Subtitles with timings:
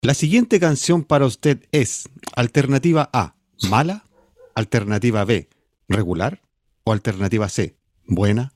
[0.00, 3.34] La siguiente canción para usted es alternativa A,
[3.68, 4.04] mala,
[4.54, 5.48] alternativa B,
[5.88, 6.40] regular
[6.84, 8.52] o alternativa C, buena.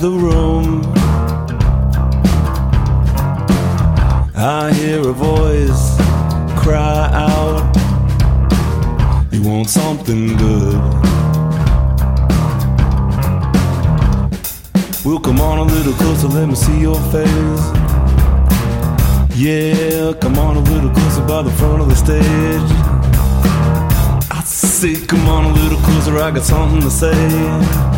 [0.00, 0.82] The room.
[4.36, 5.96] I hear a voice
[6.56, 7.74] cry out,
[9.32, 10.74] You want something good?
[15.04, 17.64] We'll come on a little closer, let me see your face.
[19.34, 22.70] Yeah, come on a little closer by the front of the stage.
[24.30, 27.97] I say, come on a little closer, I got something to say.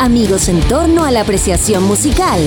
[0.00, 2.40] Amigos en torno a la apreciación musical.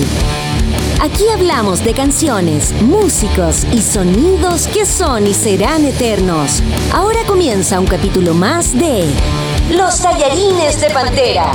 [0.99, 6.63] Aquí hablamos de canciones, músicos y sonidos que son y serán eternos.
[6.93, 9.05] Ahora comienza un capítulo más de
[9.75, 11.51] Los tallarines de Pantera.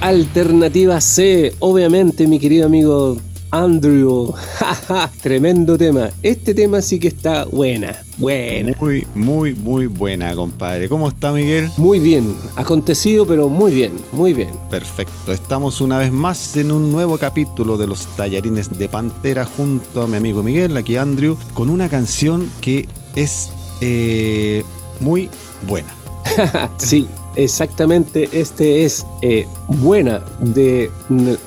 [0.00, 3.16] Alternativa C, obviamente, mi querido amigo
[3.50, 4.34] Andrew.
[4.66, 6.10] Jaja, Tremendo tema.
[6.22, 7.94] Este tema sí que está buena.
[8.18, 8.74] Buena.
[8.80, 10.88] Muy, muy, muy buena, compadre.
[10.88, 11.70] ¿Cómo está, Miguel?
[11.76, 12.34] Muy bien.
[12.56, 13.92] Acontecido, pero muy bien.
[14.10, 14.50] Muy bien.
[14.68, 15.32] Perfecto.
[15.32, 20.08] Estamos una vez más en un nuevo capítulo de los tallarines de Pantera junto a
[20.08, 23.50] mi amigo Miguel, aquí Andrew, con una canción que es
[23.80, 24.64] eh,
[24.98, 25.30] muy
[25.66, 25.94] buena.
[26.76, 28.28] sí, exactamente.
[28.32, 30.90] Este es eh, Buena de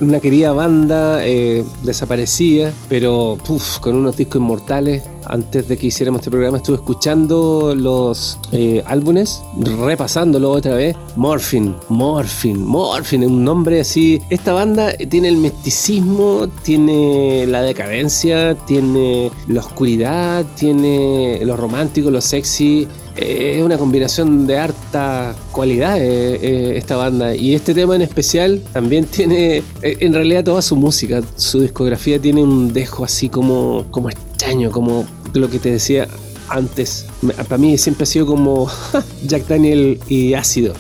[0.02, 5.04] una- querida banda eh, desaparecida, pero puf, con unos discos inmortales.
[5.26, 9.42] Antes de que hiciéramos este programa estuve escuchando los eh, álbumes,
[9.80, 10.96] repasándolo otra vez.
[11.16, 14.20] Morphin, Morphin, Morphin, un nombre así.
[14.30, 22.22] Esta banda tiene el misticismo, tiene la decadencia, tiene la oscuridad, tiene lo romántico, lo
[22.22, 22.88] sexy.
[23.22, 28.02] Eh, Es una combinación de harta cualidad eh, eh, esta banda y este tema en
[28.02, 33.86] especial también tiene en realidad toda su música, su discografía tiene un dejo así como,
[33.92, 36.08] como extraño, como lo que te decía
[36.50, 37.06] antes.
[37.36, 38.70] Para mí siempre ha sido como
[39.28, 40.74] Jack Daniel y ácido.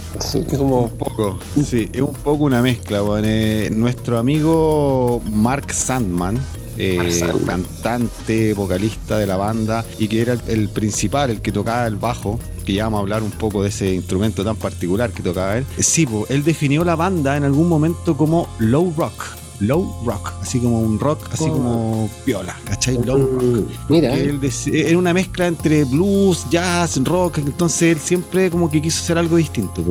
[0.57, 3.01] Como Un poco, sí, es un poco una mezcla.
[3.23, 6.39] Eh, nuestro amigo Mark Sandman,
[6.79, 6.97] eh,
[7.45, 11.95] cantante, vocalista de la banda y que era el, el principal, el que tocaba el
[11.97, 15.57] bajo, que ya vamos a hablar un poco de ese instrumento tan particular que tocaba
[15.57, 15.65] él.
[15.79, 19.23] Sí, él definió la banda en algún momento como low rock.
[19.61, 21.51] Low rock, así como un rock, así Oh.
[21.51, 22.97] como viola, ¿cachai?
[23.03, 23.43] Low rock.
[23.43, 24.39] Mm, Mira, él
[24.71, 29.35] era una mezcla entre blues, jazz, rock, entonces él siempre como que quiso hacer algo
[29.35, 29.83] distinto,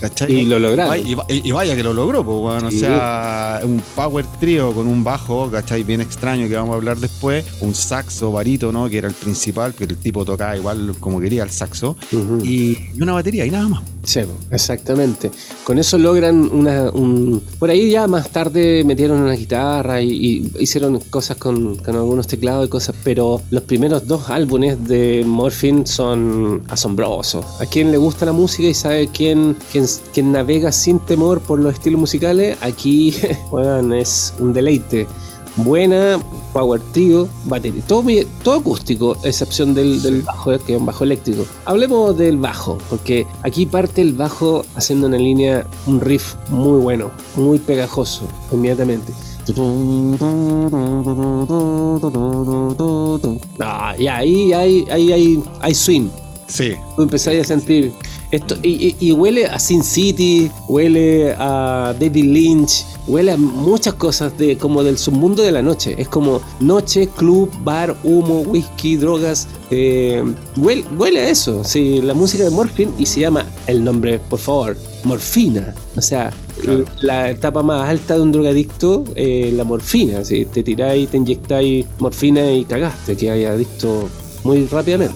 [0.00, 0.32] ¿cachai?
[0.32, 1.06] y lo lograron.
[1.06, 2.76] Y, va- y vaya que lo logró, pues, bueno, Sí.
[2.78, 5.82] o sea, un power trio con un bajo, ¿cachai?
[5.84, 9.84] Bien extraño que vamos a hablar después, un saxo barítono, que era el principal, que
[9.84, 11.96] el tipo tocaba igual como quería el saxo,
[12.42, 13.82] y, y una batería, y nada más.
[14.04, 15.30] Sí, exactamente.
[15.64, 16.90] Con eso logran una.
[16.90, 17.42] Un...
[17.58, 22.26] Por ahí ya más tarde metieron una guitarra y, y hicieron cosas con, con algunos
[22.26, 27.44] teclados y cosas, pero los primeros dos álbumes de Morphin son asombrosos.
[27.60, 31.58] A quien le gusta la música y sabe quién, quién, quién navega sin temor por
[31.58, 33.14] los estilos musicales, aquí
[33.50, 35.06] bueno, es un deleite.
[35.56, 36.20] Buena,
[36.52, 38.04] power trio, batería, todo,
[38.44, 41.44] todo acústico, excepción del, del bajo, que es un bajo eléctrico.
[41.64, 47.10] Hablemos del bajo, porque aquí parte el bajo haciendo una línea, un riff muy bueno,
[47.34, 49.12] muy pegajoso, inmediatamente.
[53.60, 56.08] Ah, y ahí hay, ahí hay, hay swing.
[56.48, 57.92] Sí, Tú empezáis a sentir.
[58.30, 63.94] Esto, y, y- y huele a Sin City, huele a David Lynch, huele a muchas
[63.94, 65.94] cosas de como del submundo de la noche.
[65.96, 69.48] Es como noche, club, bar, humo, whisky, drogas.
[69.70, 70.22] eh,
[70.56, 71.62] huele, huele a eso.
[71.64, 75.74] Sí, la música de Morphine y se llama el nombre, por favor, Morfina.
[75.96, 76.30] O sea,
[76.60, 76.84] Claro.
[77.02, 80.24] la etapa más alta de un drogadicto, eh, la morfina.
[80.24, 84.08] Si te tiráis, te inyectáis morfina y cagaste, que hay adicto
[84.44, 85.14] muy rápidamente.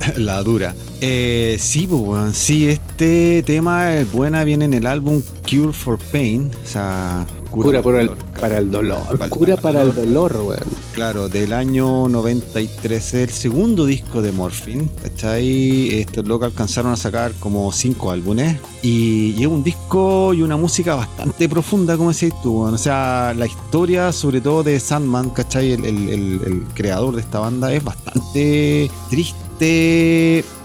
[0.16, 0.74] La dura.
[1.00, 2.36] Eh, sí, pues.
[2.36, 6.50] Sí, este tema, el buena, viene en el álbum Cure for Pain.
[6.64, 8.24] O sea, Cura por para el, dolor.
[8.40, 9.18] para el dolor.
[9.18, 10.60] Para- Cura para para el dolor, weón.
[10.92, 16.00] Claro, del año 93, el segundo disco de Morphine, ¿cachai?
[16.00, 20.56] Estos locos alcanzaron a sacar como cinco álbumes y, y es un disco y una
[20.56, 22.74] música bastante profunda, como decís tú, weón.
[22.74, 25.72] o sea, la historia sobre todo de Sandman, ¿cachai?
[25.72, 26.08] El- el-
[26.44, 29.38] el creador de esta banda es bastante triste,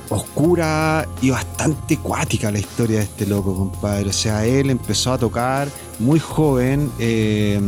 [0.09, 4.09] oscura y bastante cuática la historia de este loco, compadre.
[4.09, 5.67] O sea, él empezó a tocar
[5.99, 6.91] muy joven.
[6.99, 7.59] eh,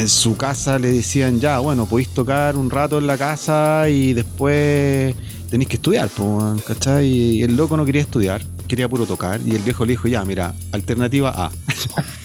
[0.00, 4.14] en su casa le decían, ya, bueno, podéis tocar un rato en la casa y
[4.14, 5.14] después
[5.50, 7.06] tenéis que estudiar, weón", ¿cachai?
[7.06, 9.40] Y el loco no quería estudiar, quería puro tocar.
[9.44, 11.50] Y el viejo le dijo, ya, mira, alternativa A.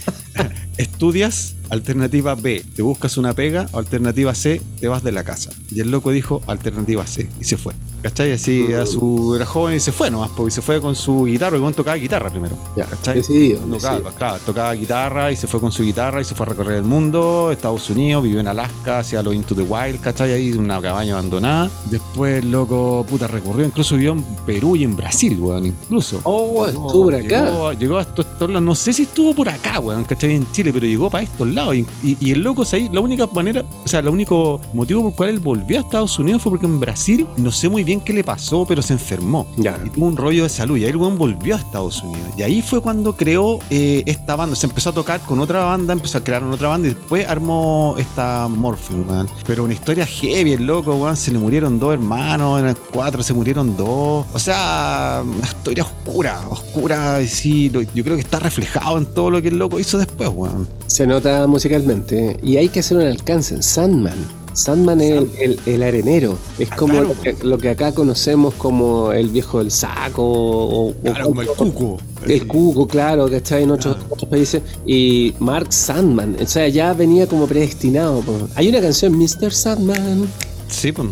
[0.77, 5.51] Estudias, alternativa B, te buscas una pega, o alternativa C, te vas de la casa.
[5.71, 7.73] Y el loco dijo, alternativa C, y se fue.
[8.01, 8.33] ¿Cachai?
[8.33, 11.51] Así era, su, era joven y se fue nomás, porque se fue con su guitarra,
[11.51, 12.55] porque bueno, tocaba guitarra primero.
[12.77, 13.15] Ya, ¿Cachai?
[13.15, 13.59] decidido.
[13.61, 14.15] Tocaba, decidido.
[14.15, 16.83] claro, tocaba guitarra y se fue con su guitarra y se fue a recorrer el
[16.83, 20.33] mundo, Estados Unidos, vivió en Alaska, hacía lo Into the Wild, ¿cachai?
[20.33, 21.71] Ahí una cabaña abandonada.
[21.89, 26.21] Después, el loco, puta, recorrió, incluso vivió en Perú y en Brasil, weón, incluso.
[26.25, 27.45] Oh, estuvo por acá.
[27.45, 28.25] Llegó, llegó a estos.
[28.47, 30.35] No sé si estuvo por acá, weón, ¿cachai?
[30.35, 31.64] En Chile, pero llegó para estos lados.
[31.73, 35.09] Y, y- y el loco, ahí, la única manera, o sea, el único motivo por
[35.09, 38.01] el cual él volvió a Estados Unidos fue porque en Brasil, no sé muy bien
[38.01, 39.47] qué le pasó, pero se enfermó.
[39.57, 39.79] Ya.
[39.85, 40.77] Y tuvo un rollo de salud.
[40.77, 42.29] Y ahí el weón volvió a Estados Unidos.
[42.37, 44.55] Y ahí fue cuando creó eh, esta banda.
[44.55, 47.27] Se empezó a tocar con otra banda, empezó a crear una otra banda y después
[47.27, 49.27] armó esta Morphine, weón.
[49.45, 51.15] Pero una historia heavy, el loco, weón.
[51.17, 54.25] Se le murieron dos hermanos, en el cuatro se murieron dos.
[54.33, 57.21] O sea, una historia oscura, oscura.
[57.21, 59.97] Y sí, lo- yo creo que está reflejado en todo lo que el loco hizo
[59.97, 60.67] después, weón.
[60.87, 62.37] Se nota musicalmente.
[62.43, 63.61] Y hay que hacer un alcance.
[63.61, 64.17] Sandman.
[64.53, 66.37] Sandman es el, el- el arenero.
[66.57, 67.07] Es Ah, como claro.
[67.09, 70.93] lo, que, lo que acá conocemos como el viejo del saco o,
[71.23, 71.97] como el cuco.
[72.25, 74.61] El cuco, claro, que está en otros, otros países.
[74.85, 78.23] Y Mark Sandman, o sea, ya venía como predestinado.
[78.55, 79.51] Hay una canción, Mr.
[79.51, 80.25] Sandman,
[80.69, 81.07] Sí, pues.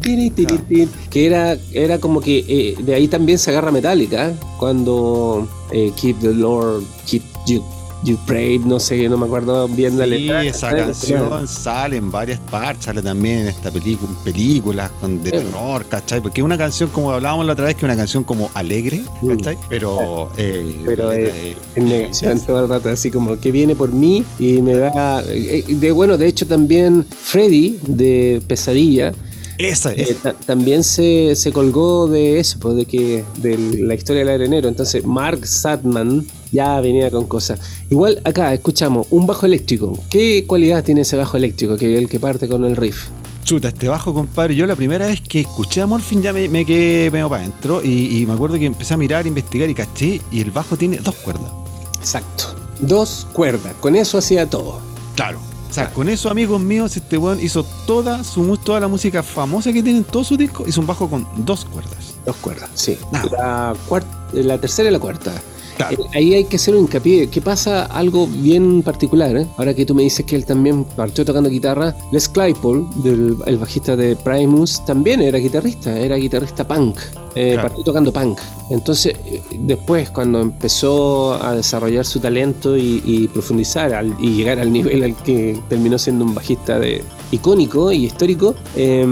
[0.00, 5.92] tiri, que era, era como que eh, de ahí también se agarra Metallica, cuando eh,
[6.00, 7.62] Keep the Lord, Keep You,
[8.04, 10.44] you Pray, no sé, no me acuerdo bien la Sí, letra.
[10.44, 15.30] esa canción sale en varias partes, sale también en esta película, en películas con de
[15.32, 16.20] terror, ¿cachai?
[16.20, 19.02] Porque es una canción, como hablábamos la otra vez, que es una canción como alegre,
[19.26, 19.56] ¿cachai?
[19.68, 23.90] Pero, eh, Pero, eh, eh, en negación todo el rato, así como que viene por
[23.92, 25.22] mí y me da.
[25.26, 29.12] eh, de bueno, de hecho también Freddy de Pesadilla
[29.58, 30.10] esa es.
[30.10, 34.34] eh, ta- también se, se colgó de eso, pues, de que de la historia del
[34.34, 34.68] arenero.
[34.68, 37.60] Entonces Mark Sadman ya venía con cosas.
[37.90, 39.98] Igual acá escuchamos un bajo eléctrico.
[40.10, 43.04] ¿Qué cualidad tiene ese bajo eléctrico que es el que parte con el riff?
[43.44, 44.54] Chuta, este bajo, compadre.
[44.54, 47.82] Yo la primera vez que escuché a Morphin ya me, me quedé medio para adentro
[47.84, 50.96] y, y me acuerdo que empecé a mirar, investigar y caché y el bajo tiene
[50.96, 51.50] dos cuerdas.
[51.98, 52.54] Exacto.
[52.80, 53.74] Dos cuerdas.
[53.80, 54.80] Con eso hacía todo.
[55.14, 55.40] Claro.
[55.74, 59.72] O sea, con eso, amigos míos, este weón hizo toda su toda la música famosa
[59.72, 62.14] que tiene en todo su disco, hizo un bajo con dos cuerdas.
[62.24, 62.96] Dos cuerdas, sí.
[63.10, 63.74] Nada.
[63.90, 64.04] La,
[64.40, 65.32] la tercera y la cuarta.
[65.76, 66.04] Claro.
[66.04, 67.28] Eh, Ahí hay que hacer un hincapié.
[67.28, 67.84] ¿Qué pasa?
[67.86, 69.46] Algo bien particular, ¿eh?
[69.56, 73.58] Ahora que tú me dices que él también partió tocando guitarra, Les Claypool, del, el
[73.58, 76.98] bajista de Primus, también era guitarrista, era guitarrista punk.
[77.36, 77.68] Eh, Claro.
[77.68, 78.38] Partió tocando punk.
[78.70, 84.60] Entonces, eh, después, cuando empezó a desarrollar su talento y, y profundizar al- y llegar
[84.60, 87.02] al nivel al que terminó siendo un bajista de,
[87.32, 89.04] icónico y histórico, eh,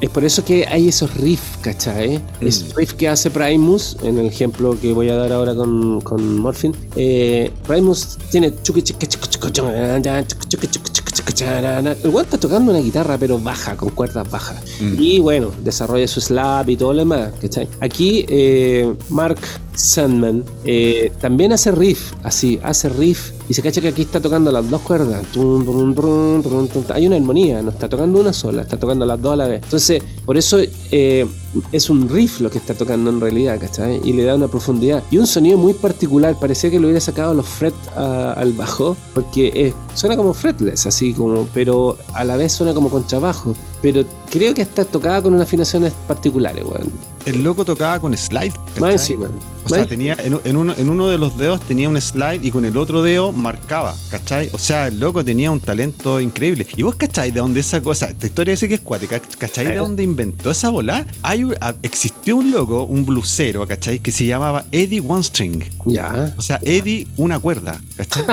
[0.00, 2.18] es por eso que hay esos riffs, ¿cachai?
[2.18, 2.46] Mm.
[2.46, 6.38] Es riff que hace Primus, en el ejemplo que voy a dar ahora con, con
[6.38, 6.74] Morphin.
[6.96, 8.52] Eh, Primus tiene.
[12.02, 14.62] El guan está tocando una guitarra, pero baja, con cuerdas bajas.
[14.80, 14.94] Mm.
[14.98, 17.68] Y bueno, desarrolla su slap y todo lo demás, ¿cachai?
[17.80, 19.38] Aquí, eh, Mark
[19.74, 23.32] Sandman eh, también hace riff, así, hace riff.
[23.48, 25.22] Y se cacha que aquí está tocando las dos cuerdas.
[26.94, 29.60] Hay una armonía, no está tocando una sola, está tocando las dos a la vez.
[29.64, 30.58] Entonces, por eso
[30.90, 31.26] eh,
[31.70, 34.00] es un riff lo que está tocando en realidad, ¿cachai?
[34.02, 35.02] Y le da una profundidad.
[35.10, 38.96] Y un sonido muy particular, parecía que lo hubiera sacado los fret a- al bajo,
[39.12, 43.54] porque eh, suena como fretless, así como, pero a la vez suena como contrabajo.
[43.82, 46.90] Pero creo que está tocada con unas afinaciones particulares, weón.
[47.26, 48.52] El loco tocaba con slide.
[48.80, 49.28] Más encima.
[49.64, 52.50] O sea, tenía en, en uno, en uno de los dedos tenía un slide y
[52.50, 54.50] con el otro dedo marcaba, ¿cachai?
[54.52, 56.66] O sea, el loco tenía un talento increíble.
[56.76, 58.10] ¿Y vos cachai de dónde esa cosa?
[58.10, 59.66] Esta historia dice que es cuática, ¿cachai?
[59.66, 61.06] De dónde inventó esa bola?
[61.22, 64.00] Hay, ah, existió un loco, un blusero, ¿cachai?
[64.00, 65.64] Que se llamaba Eddie One String.
[65.86, 66.34] Ya.
[66.36, 68.24] O sea, Eddie una cuerda, ¿cachai?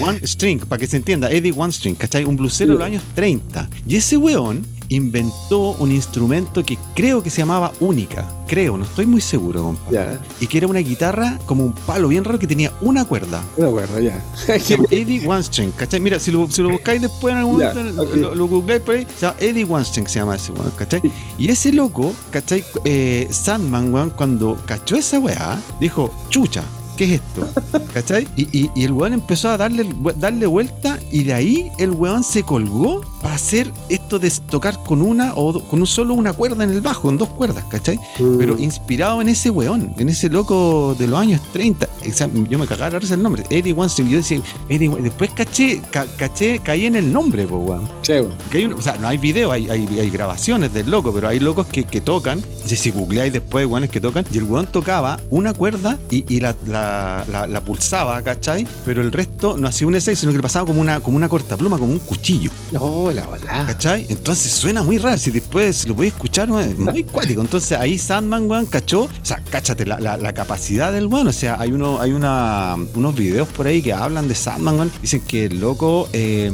[0.00, 2.24] One String, para que se entienda, Eddie One String, ¿cachai?
[2.24, 3.68] Un blusero de los años 30.
[3.86, 8.28] Y ese weón inventó un instrumento que creo que se llamaba única.
[8.46, 9.96] Creo, no estoy muy seguro, compadre.
[9.96, 10.20] Ya.
[10.40, 13.42] Y que era una guitarra como un palo bien raro que tenía una cuerda.
[13.56, 14.22] De acuerdo, ya.
[14.68, 16.00] Llama Eddie One String, ¿cachai?
[16.00, 17.82] Mira, si lo, si lo buscáis después en algún momento,
[18.16, 21.00] lo, lo googleáis por ahí, se llama Eddie se llama ese weón, ¿cachai?
[21.38, 22.64] Y ese loco, ¿cachai?
[22.84, 26.64] Eh, Sandman, weón, cuando cachó esa weá, dijo, chucha.
[27.00, 27.48] ¿Qué es esto?
[27.94, 28.28] ¿Cachai?
[28.36, 32.22] Y, y- y el weón empezó a darle, darle vuelta y de ahí el weón
[32.22, 36.34] se colgó para hacer esto de tocar con una o do- con un solo una
[36.34, 37.96] cuerda en el bajo, en dos cuerdas, ¿cachai?
[38.18, 38.36] Mm.
[38.38, 41.88] Pero inspirado en ese weón, en ese loco de los años 30.
[42.06, 44.08] O sea, yo me cagaba la el nombre, Eddie Wanstein.
[44.10, 47.88] Yo decía, Eddie Wan- Después caché, ca- caché, caí en el nombre, po, weón.
[48.02, 48.34] Sí, bueno.
[48.50, 51.28] Que hay un- o sea, no hay video, hay, hay, hay grabaciones del loco, pero
[51.28, 52.42] hay locos que, que tocan.
[52.66, 56.40] Y si googleáis después, weones que tocan, y el weón tocaba una cuerda y, y
[56.40, 56.89] la, la,
[57.30, 58.66] la- la pulsaba, ¿cachai?
[58.84, 61.28] Pero el resto no hacía un S, sino que le pasaba como una, como una
[61.28, 62.50] corta pluma, como un cuchillo.
[62.72, 63.64] No, la bola.
[63.66, 64.06] ¿Cachai?
[64.08, 65.18] Entonces suena muy raro.
[65.18, 67.40] Si después lo podéis escuchar, es muy cuático.
[67.40, 69.02] Entonces ahí Sandman, weón, cachó.
[69.02, 71.28] O sea, cáchate la, la- la capacidad del weón.
[71.28, 74.92] O sea, hay uno, hay una, unos videos por ahí que hablan de Sandman, weón.
[75.02, 76.08] Dicen que el loco.
[76.12, 76.50] eh,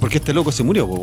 [0.00, 0.98] porque este loco se murió, pues,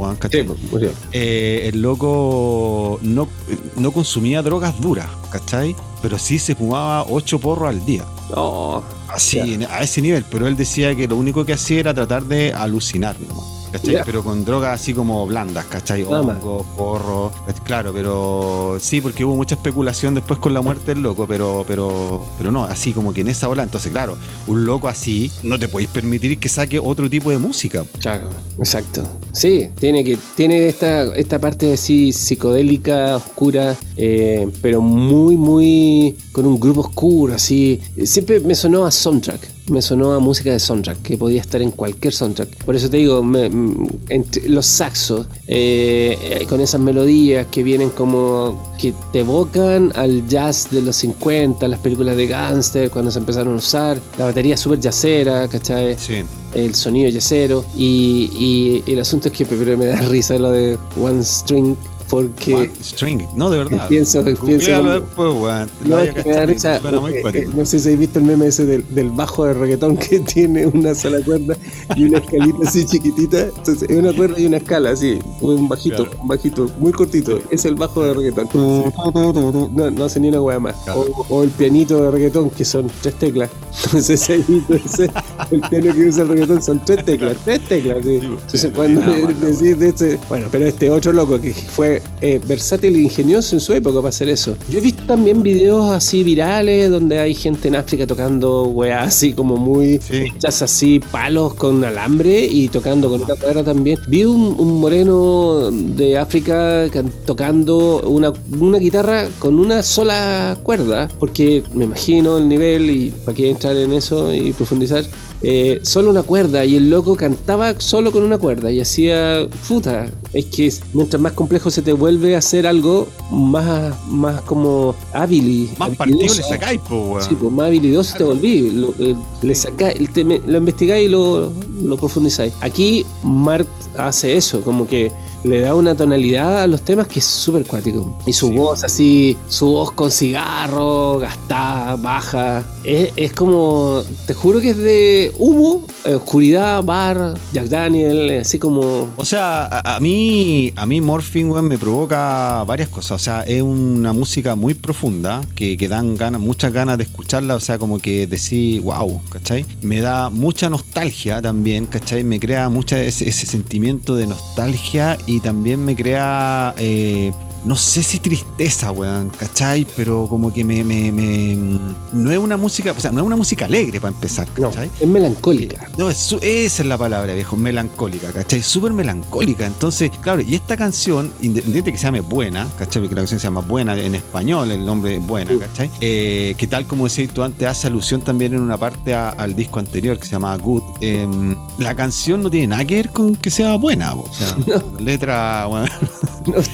[0.72, 0.90] murió.
[1.12, 3.28] Eh, el loco no,
[3.76, 5.76] no consumía drogas duras, ¿cachai?
[6.08, 8.06] Pero sí se fumaba ocho porros al día.
[8.34, 8.82] No.
[9.10, 9.76] Así, Ya.
[9.76, 13.18] a ese nivel, pero él decía que lo único que hacía era tratar de alucinar,
[13.20, 13.98] nomás, ¿cachai?
[14.06, 16.04] Pero con drogas así como blandas, ¿cachai?
[16.04, 17.32] Hongo, porro,
[17.64, 22.26] claro, pero sí, porque hubo mucha especulación después con la muerte del loco, pero, pero,
[22.38, 25.68] pero no, así como que en esa ola, entonces claro, un loco así no te
[25.68, 27.84] podéis permitir que saque otro tipo de música.
[28.00, 29.04] Claro, exacto.
[29.32, 36.46] Sí, tiene que tiene esta, esta parte así psicodélica, oscura, eh, pero muy, muy con
[36.46, 37.82] un grupo oscuro, así.
[38.04, 41.72] Siempre me sonó a soundtrack, me sonó a música de soundtrack, que podía estar en
[41.72, 42.64] cualquier soundtrack.
[42.66, 47.64] Por eso te digo, me- m- entre los saxos, eh, eh, con esas melodías que
[47.64, 53.12] vienen como que te evocan al jazz de los 50, las películas de gangster, cuando
[53.12, 55.96] se empezaron a usar, la batería súper jazzera, ¿cachai?
[55.98, 56.24] Sí.
[56.54, 59.46] el sonido yacero y, y el asunto es que
[59.76, 61.76] me da risa lo de One String
[62.10, 63.88] porque One string, no, de verdad.
[63.90, 65.70] Pienso- pienso como- después, weón.
[65.86, 67.30] no, es que me da risa cuático.
[67.30, 70.20] eh, no sé si habéis visto el meme ese del, del bajo de reggaetón que
[70.34, 71.56] tiene una sola cuerda
[71.96, 76.06] y una escalita así chiquitita entonces es una cuerda y una escala así un bajito
[76.06, 76.22] Claro.
[76.22, 80.60] un bajito muy cortito es el bajo de reggaetón no, no hace ni una hueá
[80.60, 81.02] más Claro.
[81.02, 83.50] o, o el pianito de reggaetón que son tres teclas
[83.86, 85.12] entonces ese, ese-
[85.52, 88.16] el piano que usa el reggaetón son tres teclas tres teclas sí.
[88.22, 89.02] entonces sí, cuando
[89.42, 93.60] decís de este bueno pero este otro loco que fue eh, versátil e ingenioso en
[93.60, 97.68] su época para hacer eso yo he visto también videos así virales donde hay gente
[97.68, 100.26] en África tocando weá así como muy Sí.
[100.36, 104.00] hechas así palos con alambre y tocando con una cuerda también.
[104.08, 111.08] Vi un, un moreno de África can- tocando una, una guitarra con una sola cuerda,
[111.20, 115.04] porque me imagino el nivel y para qué entrar en eso y profundizar.
[115.42, 120.08] Eh, solo una cuerda y el loco cantaba solo con una cuerda y hacía puta
[120.34, 125.48] es que mientras más complejo se te vuelve a hacer algo más más como hábil
[125.48, 127.20] y Más partido le sacáis, po.
[127.22, 128.72] Sí, pues más habilidoso te volví.
[128.72, 131.52] Lo, eh, le lo investigáis y lo,
[131.84, 132.54] lo profundizáis.
[132.62, 133.68] Aquí Mark
[133.98, 135.12] hace eso, como que
[135.48, 138.18] le da una tonalidad a los temas que es súper cuático.
[138.26, 138.54] Y su Sí.
[138.56, 142.64] voz así, su voz con cigarro, gastada, baja.
[142.84, 149.10] Es, es como, te juro que es de humo, oscuridad, bar, Jack Daniel, así como...
[149.18, 153.12] O sea, a, a mí, a mí Morphine, weón, me provoca varias cosas.
[153.12, 157.56] O sea, es una música muy profunda que, que dan ganas, muchas ganas de escucharla.
[157.56, 159.66] O sea, como que decir, wow, ¿cachai?
[159.82, 162.24] Me da mucha nostalgia también, ¿cachai?
[162.24, 167.32] Me crea mucha ese, ese sentimiento de nostalgia y también me crea, eh,
[167.66, 169.86] no sé si tristeza, weón, ¿cachai?
[169.96, 171.80] Pero como que me, me- me-
[172.14, 174.90] no es una música, o sea, no es una música alegre para empezar, No, ¿cachai?
[175.00, 175.88] es melancólica.
[175.98, 178.62] No, es esa es la palabra, viejo, melancólica, ¿cachai?
[178.64, 179.66] Súper melancólica.
[179.66, 183.02] Entonces, claro, y esta canción, independiente que se llame Buena, ¿cachai?
[183.02, 185.90] Porque la canción se llama Buena en español, el nombre es Buena, ¿cachai?
[186.02, 189.56] Eh, que tal como decías tú antes, hace alusión también en una parte a- al
[189.56, 190.84] disco anterior que se llama Good.
[191.02, 194.56] Em, la canción no tiene nada que ver con que sea buena, o sea,
[195.00, 195.88] letra, bueno,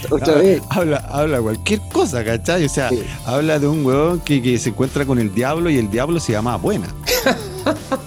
[0.09, 0.61] Otra vez.
[0.83, 2.65] Habla, habla cualquier cosa, ¿cachai?
[2.65, 3.01] O sea, Sí.
[3.25, 6.33] habla de un weón que, que se encuentra con el diablo y el diablo se
[6.33, 6.87] llama Buena.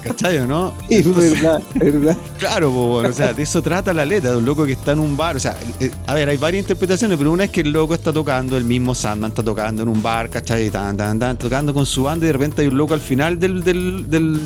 [0.02, 0.74] ¿Cachai o no?
[0.88, 2.16] Es Entonces, verdad, verdad.
[2.38, 4.92] Claro, po, bueno, o sea, de eso trata la letra, de un loco que está
[4.92, 5.36] en un bar.
[5.36, 8.12] O sea, eh, a ver, hay varias interpretaciones, pero una es que el loco está
[8.12, 10.70] tocando, el mismo Sandman está tocando en un bar, ¿cachai?
[10.70, 13.38] Tan, tan, tan, tocando con su banda y de repente hay un loco al final
[13.38, 14.40] del, del, del,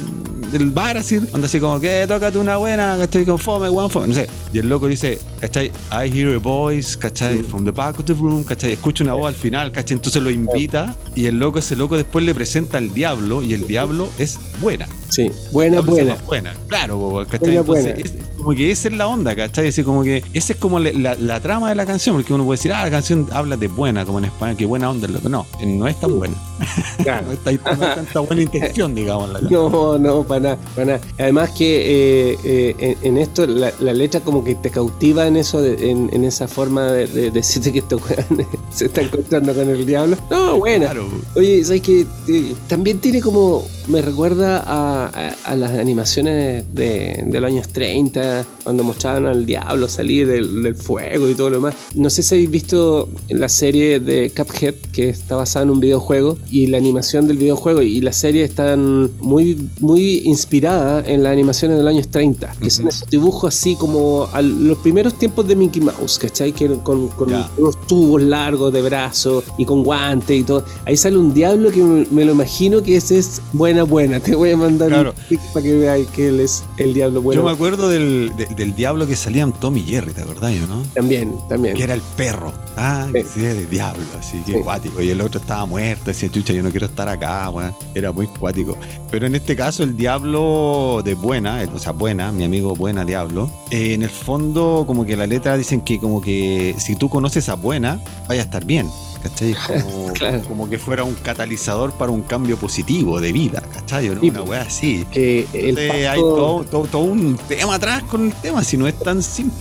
[0.50, 3.24] del bar, así, anda así como, que tócate una buena, ¿cachai?
[3.24, 4.28] Con fome, one fome, no sé.
[4.52, 5.70] Y el loco dice, ¿cachai?
[5.90, 7.42] I hear a voice, ¿cachai?
[7.42, 8.72] From the back of the room, ¿cachai?
[8.72, 9.96] Escucha una voz al final, ¿cachai?
[9.96, 13.66] Entonces lo invita y el loco, ese loco después le presenta al diablo y el
[13.66, 14.86] diablo es buena.
[15.10, 16.16] Sí, buena, buena.
[16.26, 16.54] buena.
[16.68, 17.38] Claro, ¿cachai?
[17.40, 17.90] Buena, buena.
[17.90, 19.68] es- como que esa es la onda, ¿cachai?
[19.68, 22.44] Así como que esa es como la, la- la trama de la canción, porque uno
[22.44, 25.06] puede decir, ah, la canción habla de buena, como en español, que buena onda.
[25.06, 26.34] es lo que- No, no es tan buena.
[27.00, 29.30] No está, no hay tanta buena intención, digamos.
[29.32, 29.40] La.
[29.40, 31.00] No, no, para nada, para nada.
[31.18, 35.36] Además que eh, eh, en, en esto la, la letra como que te cautiva en
[35.36, 38.02] eso, de- en, en esa forma de, de decirte que estos
[38.74, 40.16] se está encontrando con el diablo.
[40.30, 40.86] No, buena.
[40.86, 41.08] Claro.
[41.36, 42.06] Oye, ¿sabes qué?
[42.28, 43.64] Eh, También tiene como.
[43.88, 48.20] Me recuerda a, a- a las animaciones de, de los años 30,
[48.64, 51.74] cuando mostraban al diablo salir del, del fuego y todo lo demás.
[51.94, 56.36] No sé si habéis visto la serie de Cuphead, que está basada en un videojuego,
[56.50, 61.76] y la animación del videojuego y la serie están muy, muy inspiradas en las animaciones
[61.78, 65.56] de los años 30, que son esos dibujos así como a los primeros tiempos de
[65.56, 66.52] Mickey Mouse, ¿cachai?
[66.52, 67.50] Que con, con Ya.
[67.58, 70.64] unos tubos largos de brazos y con guantes y todo.
[70.84, 74.20] Ahí sale un diablo que me, me lo imagino que ese es buena, buena.
[74.30, 75.14] Te voy a mandar Claro.
[75.30, 77.40] un para que veáis que él es el diablo bueno.
[77.42, 80.82] Yo me acuerdo del, de- del diablo que salía en Tommy Jerry, ¿te acordás, no?
[80.94, 81.74] También, también.
[81.76, 82.52] Que era el perro.
[82.76, 83.40] Ah, Sí.
[83.40, 84.58] que el diablo, así que Sí.
[84.60, 85.00] cuático.
[85.02, 87.74] Y el otro estaba muerto, decía, chucha, yo no quiero estar acá, weón.
[87.94, 88.76] Era muy cuático.
[89.10, 93.04] Pero en este caso, el diablo de buena, el- o sea, buena, mi amigo buena
[93.04, 97.08] diablo, eh, en el fondo, como que la letra dicen que como que si tú
[97.08, 98.88] conoces a buena, vaya a estar bien.
[99.22, 99.54] ¿Cachai?
[99.66, 100.42] Como, Claro.
[100.48, 104.08] como que fuera un catalizador para un cambio positivo de vida, ¿cachai?
[104.08, 104.20] ¿O no?
[104.20, 105.06] Sí, Una weá así.
[105.10, 108.86] Que el Entonces, hay todo, todo- todo un tema atrás con el tema, si no
[108.86, 109.58] es tan simple.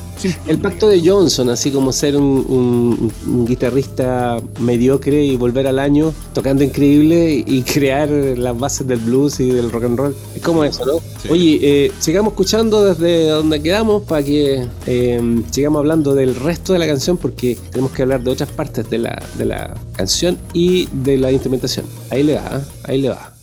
[0.47, 5.79] El pacto de Johnson, así como ser un, un- un guitarrista mediocre y volver al
[5.79, 10.15] año tocando increíble y crear las bases del blues y del rock and roll.
[10.35, 10.93] Es como eso, ¿no?
[11.21, 11.29] Sí.
[11.29, 16.79] Oye, eh, sigamos escuchando desde donde quedamos para que eh, sigamos hablando del resto de
[16.79, 20.87] la canción porque tenemos que hablar de otras partes de la, de la canción y
[20.91, 21.85] de la instrumentación.
[22.09, 22.61] Ahí le va, ¿eh?
[22.83, 23.33] ahí le va.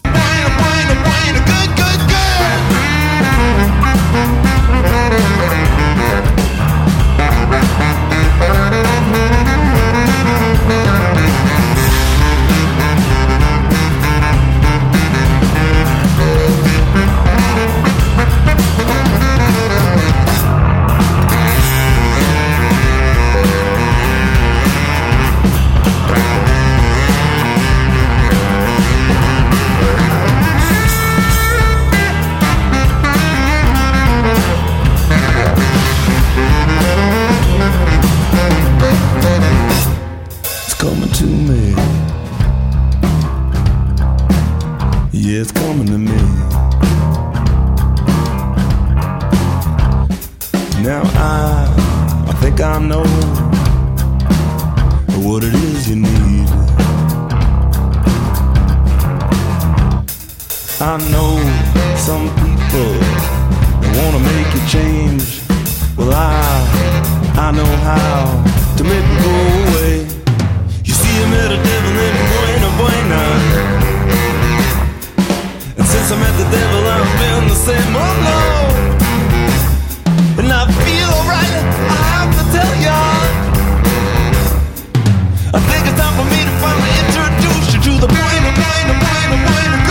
[60.79, 61.41] I know
[61.97, 62.93] some people
[63.97, 65.41] wanna make you change.
[65.97, 66.29] Well, I,
[67.33, 68.45] I know how
[68.77, 69.33] to make it go
[69.65, 70.05] away.
[70.85, 73.23] You see, I met a devil named Buena Buena.
[75.81, 78.41] And since I met the devil, I've been the same, oh no.
[80.37, 81.57] And I feel alright,
[81.89, 83.01] I have to tell ya.
[85.57, 89.37] I think it's time for me to finally introduce you to the Buena Buena Buena
[89.41, 89.86] Buena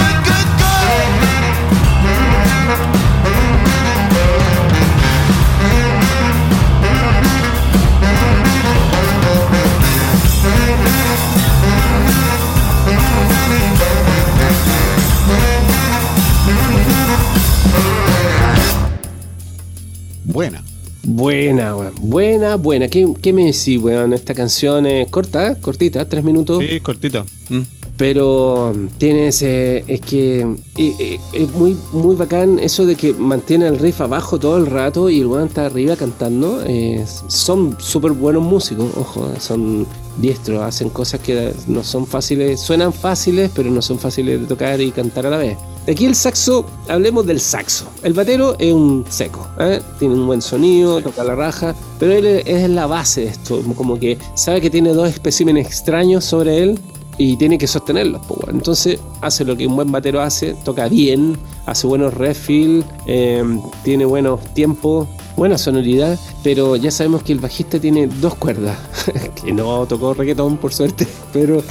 [20.36, 20.62] Buena.
[21.04, 21.94] Buena, weón.
[22.02, 22.90] Buena, buena.
[22.90, 24.12] ¿Qué, qué me decís, weón?
[24.12, 25.58] Esta canción es corta, ¿eh?
[25.62, 26.62] cortita, tres minutos.
[26.62, 27.26] Sí, cortito.
[27.48, 27.62] Mm.
[27.96, 29.86] Pero tiene ese.
[29.88, 30.42] Es que.
[30.76, 34.66] eh, eh, Es muy, muy bacán eso de que mantiene el riff abajo todo el
[34.66, 36.62] rato y el weón está arriba cantando.
[36.68, 39.32] Eh, son súper buenos músicos, ojo.
[39.40, 44.48] Son diestros, hacen cosas que no son fáciles, suenan fáciles, pero no son fáciles de
[44.48, 45.58] tocar y cantar a la vez.
[45.86, 47.86] De aquí el saxo, hablemos del saxo.
[48.02, 49.80] El batero es un seco, ¿eh?
[50.00, 54.00] tiene un buen sonido, toca la raja, pero él es la base de esto, como
[54.00, 56.80] que sabe que tiene dos especímenes extraños sobre él
[57.18, 58.22] y tiene que sostenerlos.
[58.48, 64.06] Entonces hace lo que un buen batero hace, toca bien, hace buenos refill, em, tiene
[64.06, 68.78] buenos tiempos, buena sonoridad, pero ya sabemos que el bajista tiene dos cuerdas,
[69.44, 71.64] que no tocó reggaetón por suerte, pero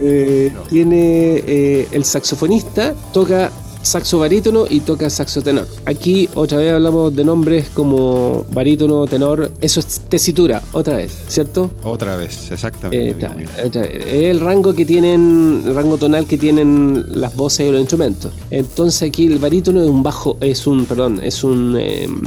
[0.00, 3.50] eh, tiene eh, el saxofonista, toca
[3.82, 5.66] saxo barítono y toca saxo tenor.
[5.84, 11.70] Aquí otra vez hablamos de nombres como barítono, tenor, eso es tesitura, otra vez, ¿cierto?
[11.82, 13.10] Otra vez, exactamente.
[13.10, 17.80] Eh, es el rango que tienen, el rango tonal que tienen las voces y los
[17.80, 18.32] instrumentos.
[18.50, 22.20] Entonces aquí el barítono es un bajo, es un, perdón, es un, em,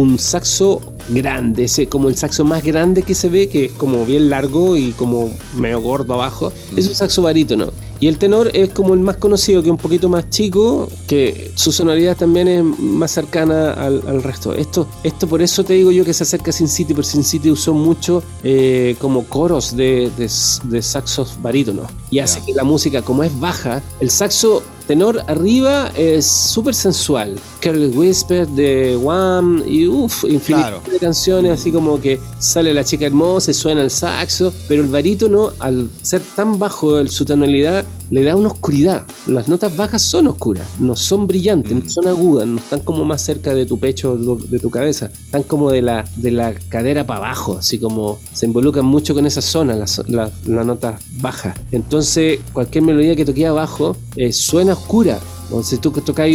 [0.00, 4.06] un saxo grande, ese como el saxo más grande que se ve, que es como
[4.06, 7.70] bien largo y como medio gordo abajo, es un saxo barítono.
[8.00, 11.50] Y el tenor es como el más conocido, que es un poquito más chico, que
[11.54, 14.54] su sonoridad también es más cercana al, resto.
[14.54, 17.24] Esto, esto por eso te digo yo que se acerca a Sin City, porque Sin
[17.24, 21.90] City usó mucho eh, como coros de, de, saxos barítonos.
[22.10, 27.38] Y hace que la música, como es baja, el saxo tenor arriba es súper sensual.
[27.60, 33.06] Carly Whisper de Wham y uff, infinidad de canciones así como que sale la chica
[33.06, 38.24] hermosa y suena el saxo, pero el barítono al ser tan bajo su tonalidad le
[38.24, 39.06] da una oscuridad.
[39.26, 41.88] Las notas bajas son oscuras, no son brillantes, no mm.
[41.88, 45.70] son agudas, no están como más cerca de tu pecho, de tu cabeza, están como
[45.70, 49.76] de la, de la cadera para abajo, así como se involucran mucho con esa zona,
[49.76, 51.56] las la, la notas bajas.
[51.70, 55.18] Entonces, cualquier melodía que toque abajo eh, suena oscura.
[55.44, 56.30] Entonces tú tocas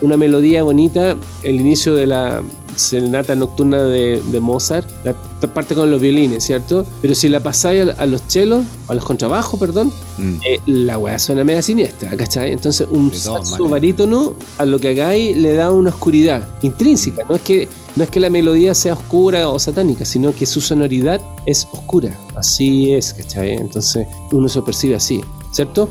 [0.00, 2.42] una melodía bonita, el inicio de la
[2.78, 5.14] serenata nocturna de, Mozart, la
[5.54, 6.86] parte con los violines, ¿cierto?
[7.00, 10.34] Pero si la pasáis a, los chelos, a los contrabajos, perdón, mm.
[10.44, 12.52] eh, la weá suena media siniestra, ¿cachai?
[12.52, 17.42] Entonces un saxo barítono a lo que hagáis le da una oscuridad intrínseca, no es
[17.42, 21.66] que no es que la melodía sea oscura o satánica, sino que su sonoridad es
[21.72, 22.16] oscura.
[22.36, 23.54] Así es, ¿cachai?
[23.54, 25.20] Entonces uno se percibe así,
[25.50, 25.88] ¿cierto?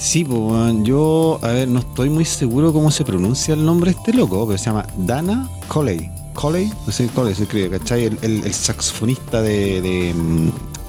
[0.00, 3.98] Sí, pues, yo, a ver, no estoy muy seguro cómo se pronuncia el nombre de
[3.98, 6.10] este loco, pero se llama Dana Coley.
[6.32, 8.06] Coley, no sé, Coley se escribe, ¿cachai?
[8.22, 10.14] El, saxofonista de, de,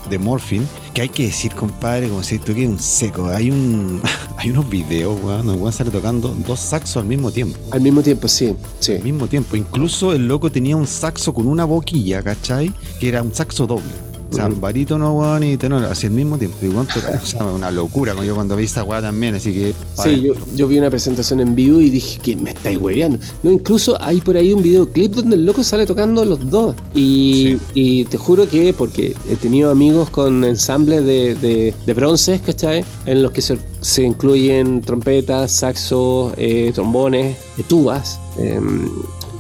[0.10, 3.28] de Morphine, que hay que decir, compadre, como si esto que un seco.
[3.28, 4.02] Hay un
[4.38, 7.60] hay unos videos, weón, donde a sale tocando dos saxos al mismo tiempo.
[7.72, 8.94] Al mismo tiempo, sí, sí.
[8.94, 9.58] Al mismo tiempo.
[9.58, 12.74] Incluso el loco tenía un saxo con una boquilla, ¿cachai?
[12.98, 14.11] Que era un saxo doble.
[14.32, 16.58] O sea, barítono, weón, y tenor, así al mismo tiempo.
[16.62, 16.88] Igual,
[17.22, 19.74] o sea, una locura, yo cuando vi esta weá también, así que.
[20.02, 23.20] Sí, yo, yo, vi una presentación en vivo y dije que me estáis hueveando.
[23.44, 26.76] No, incluso hay por ahí un videoclip donde el loco sale tocando los dos.
[26.96, 32.42] Y, y te juro que, porque he tenido amigos con ensambles de, de, de bronces,
[32.42, 32.86] ¿cachai?
[33.06, 37.36] En los que se, se incluyen trompetas, saxos, eh, trombones,
[37.68, 38.20] tubas.
[38.38, 38.90] Em,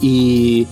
[0.01, 0.67] y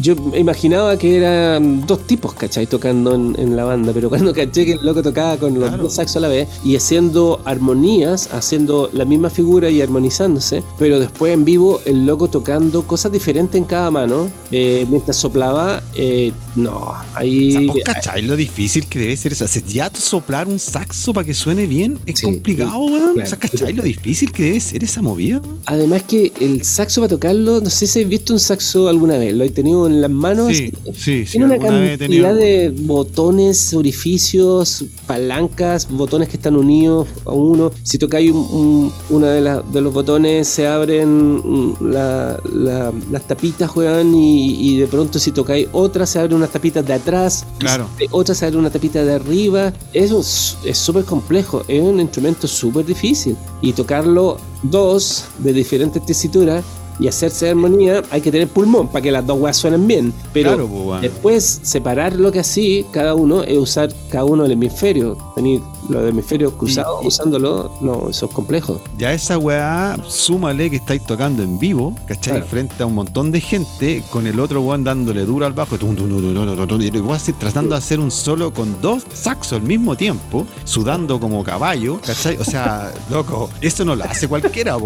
[0.00, 2.66] yo imaginaba que eran dos tipos, ¿cachai?
[2.66, 6.16] Tocando en, la banda, pero cuando caché que el loco tocaba con los dos saxos
[6.16, 11.44] a la vez y haciendo armonías, haciendo la misma figura y armonizándose, pero después en
[11.44, 17.68] vivo el loco tocando cosas diferentes en cada mano, eh, mientras soplaba, eh, no, ahí...
[17.68, 18.22] O ¿cachai?
[18.22, 21.98] Lo difícil que debe ser, o sea, ya soplar un saxo para que suene bien
[22.06, 23.20] es complicado, weón.
[23.20, 23.72] o sea, ¿cachai?
[23.72, 25.40] Lo difícil que debe ser esa movida.
[25.66, 29.34] Además que el saxo para tocarlo, no sé si habéis visto un saxo alguna vez,
[29.34, 30.56] lo he tenido en las manos.
[30.94, 37.70] Sí, Tiene una cantidad de botones, orificios, palancas, botones que están unidos a uno.
[37.82, 44.86] Si tocáis un, una de, de, los botones, se abren las tapitas, juegan, y, de
[44.86, 47.46] pronto si tocáis otra, se abren unas tapitas de atrás.
[47.58, 47.88] Claro.
[48.10, 49.72] Otra se abre una tapita de arriba.
[49.92, 51.62] Eso es súper complejo.
[51.68, 53.36] Es un instrumento súper difícil.
[53.60, 56.64] Y tocarlo dos de diferentes tesituras
[57.00, 60.12] y hacerse armonía, hay que tener pulmón para que las dos weas suenen bien.
[60.34, 65.16] Pero pues, después separar lo que así, cada uno, es usar cada uno el hemisferio.
[65.34, 68.80] Tener los hemisferios cruzados usándolo, no, eso es complejo.
[68.98, 72.42] Ya esa weá, súmale que estáis tocando en vivo, ¿cachai?
[72.42, 77.32] Frente a un montón de gente, con el otro weón dándole duro al bajo, y
[77.32, 82.36] tratando de hacer un solo con dos saxos al mismo tiempo, sudando como caballo, ¿cachai?
[82.36, 84.76] O sea, loco, eso no lo hace cualquiera,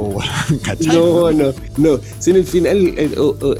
[0.62, 0.97] ¿cachai?
[0.97, 1.99] No, no, no.
[2.19, 2.95] Si en el final,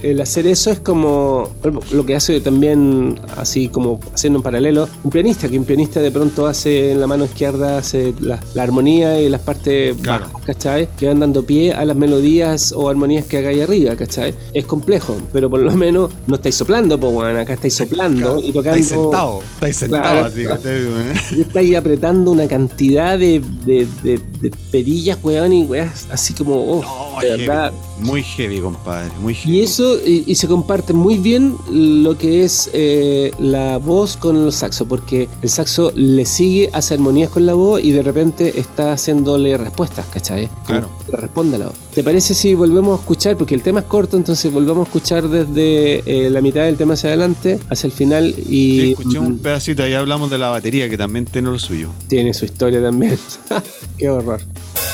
[0.03, 1.49] el, hacer eso es como
[1.93, 6.11] lo que hace también, así como haciendo un paralelo, un pianista, que un pianista de
[6.11, 10.27] pronto hace en la mano izquierda hace la, la armonía y las partes Claro.
[10.33, 10.88] bajas, ¿cachai?
[10.97, 14.35] Que van dando pie a las melodías o armonías que hagáis arriba, ¿cachai?
[14.53, 18.53] Es complejo, pero por lo menos no estáis soplando, pues bueno, acá estáis soplando y
[18.53, 18.79] tocando.
[18.79, 20.55] Estáis sentado, estáis sentado Claro.
[20.55, 26.55] así, estáis apretando una cantidad de, de, de, de perillas, weón, y weas, así como,
[26.81, 26.83] oh,
[27.14, 27.73] No, de verdad.
[28.01, 29.59] Muy heavy, compadre, muy heavy.
[29.59, 34.37] Y eso, y, y se comparte muy bien lo que es eh, la voz con
[34.37, 38.59] el saxo, porque el saxo le sigue, hace armonías con la voz y de repente
[38.59, 40.49] está haciéndole respuestas, ¿cachai?
[40.67, 40.89] Claro.
[41.09, 41.77] responde a la voz.
[41.95, 43.37] ¿Te parece si volvemos a escuchar?
[43.37, 46.95] Porque el tema es corto, entonces volvemos a escuchar desde eh, la mitad del tema
[46.95, 50.49] hacia adelante, hacia el final y Sí, escuchemos un mm, pedacito, ahí hablamos de la
[50.49, 51.91] batería, que también tiene lo suyo.
[52.09, 53.17] tiene su historia también.
[53.99, 54.41] Qué horror.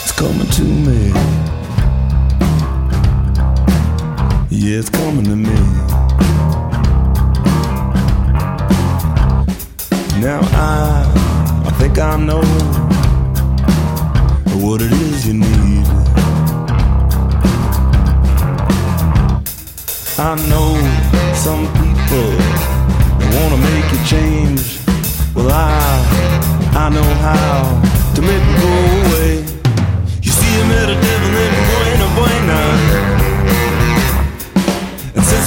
[0.04, 1.49] It's coming to me.
[4.62, 5.54] Yeah, it's coming to me.
[10.20, 12.42] Now I, I think I know
[14.60, 15.86] what it is you need.
[20.18, 20.76] I know
[21.34, 22.28] some people
[23.32, 24.78] wanna make you change.
[25.34, 27.79] Well, I, I know how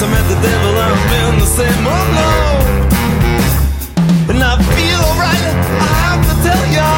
[0.04, 2.32] I met the devil, I've been the same, oh no.
[4.34, 5.46] And I feel alright,
[5.80, 6.89] I have to tell ya.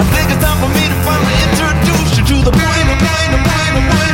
[0.00, 3.80] I think it's time for me to finally introduce you to the Buena Buena Buena
[3.84, 4.05] Buena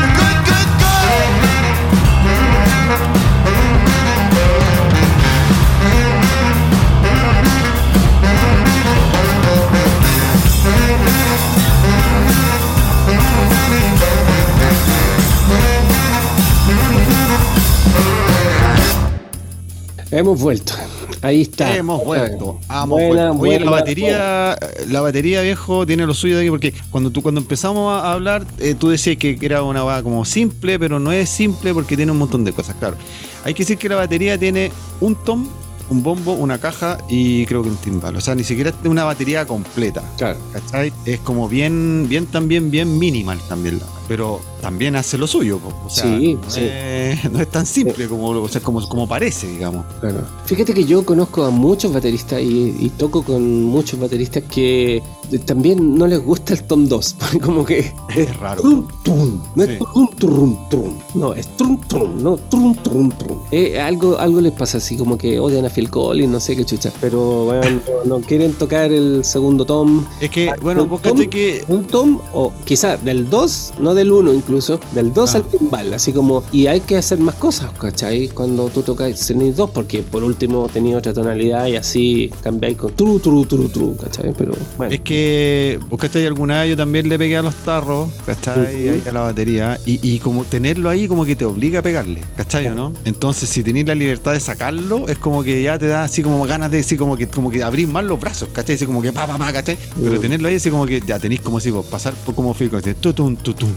[20.13, 20.75] Hemos vuelto.
[21.23, 21.75] Ahí está.
[21.77, 23.43] Hemos vuelto, hemos Buena, vuelto.
[23.43, 27.23] Oye, buena la batería, la batería viejo tiene lo suyo de aquí porque cuando tú
[27.23, 30.99] cuando empezamos a hablar, eh, tú decías que, que era una va como simple, pero
[31.01, 32.97] no es simple porque tiene un montón de cosas, claro.
[33.45, 34.71] Hay que decir que la batería tiene
[35.01, 35.49] un tom,
[35.91, 38.15] un bombo, una caja y creo que un timbal.
[38.17, 40.03] O sea, ni siquiera es una batería completa.
[40.19, 40.39] Claro.
[40.53, 40.93] ¿Cachai?
[41.07, 43.79] Es como bien, bien también, bien minimal también.
[43.79, 45.61] la- Pero también hace lo suyo.
[45.87, 46.61] O sea, Sí, no, sí.
[46.63, 49.85] Es, no es tan simple como, o sea, como, como parece, digamos.
[50.01, 50.21] Claro.
[50.47, 55.03] Fíjate que yo conozco a muchos bateristas y, y toco con muchos bateristas que
[55.47, 58.61] también no les gusta el tom 2, porque como que Es raro.
[58.61, 59.71] trum, trum, no Sí.
[59.73, 63.39] es trum, trum, trum, no, es trum, trum, no, trum, trum, trum.
[63.51, 66.65] Eh, algo, algo les pasa así, como que odian a Phil Collins, no sé qué
[66.65, 70.05] chucha, pero bueno, no, no quieren tocar el segundo tom.
[70.21, 74.33] Es que, bueno, ¿Un vos que Un tom, o quizá del 2, no del 1
[74.33, 75.39] incluso, del 2 Ah.
[75.39, 78.29] al timbal, así como, y hay que hacer más cosas, ¿cachai?
[78.29, 82.93] Cuando tú tocas tenéis dos, porque por último tenía otra tonalidad y así cambiáis con
[82.95, 84.33] tru, tru, tru, tru, ¿cachai?
[84.37, 84.95] Pero bueno.
[84.95, 88.67] Es que, cachai, alguna yo también le pegué a los tarros, ¿cachai?
[88.67, 89.79] Ahí a la batería.
[89.87, 92.67] Y, y como tenerlo ahí, como que te obliga a pegarle, ¿cachai?
[92.69, 92.93] o ¿no?
[93.05, 96.45] Entonces, si tenés la libertad de sacarlo, es como que ya te da así como
[96.47, 98.77] ganas de decir, como que, como que abrir más los brazos, ¿cachai?
[98.77, 99.77] Así como que pa, pa, pa, ¿cachai?
[100.03, 103.37] Pero tenerlo ahí, así como que ya tenéis como si pasar por como tutum, tutum,
[103.37, 103.71] tutum, tutum.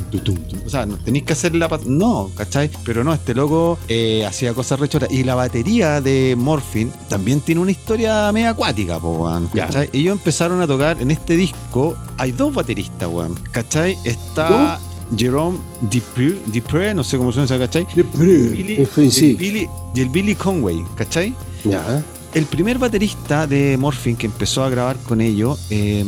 [0.66, 1.68] O sea, no tenéis que hacer la.
[1.68, 2.70] pa- No, ¿cachai?
[2.84, 5.12] Pero no, este loco eh, hacía cosas rechoras.
[5.12, 9.50] Y la batería de Morphin también tiene una historia media acuática, po, weón.
[9.68, 9.90] ¿cachai?
[9.94, 11.96] Ellos empezaron a tocar en este disco.
[12.18, 13.36] Hay dos bateristas, weón.
[13.52, 13.98] ¿Cachai?
[14.04, 14.80] Está
[15.18, 17.86] Jerome Dupree, Dupree, no sé cómo suena ¿cachai?
[18.52, 19.32] Billy- fin, sí.
[19.32, 21.34] el Billy, y el Billy Conway, ¿cachai?
[21.64, 22.04] Ya,
[22.36, 26.04] El primer baterista de Morphin que empezó a grabar con ellos, eh,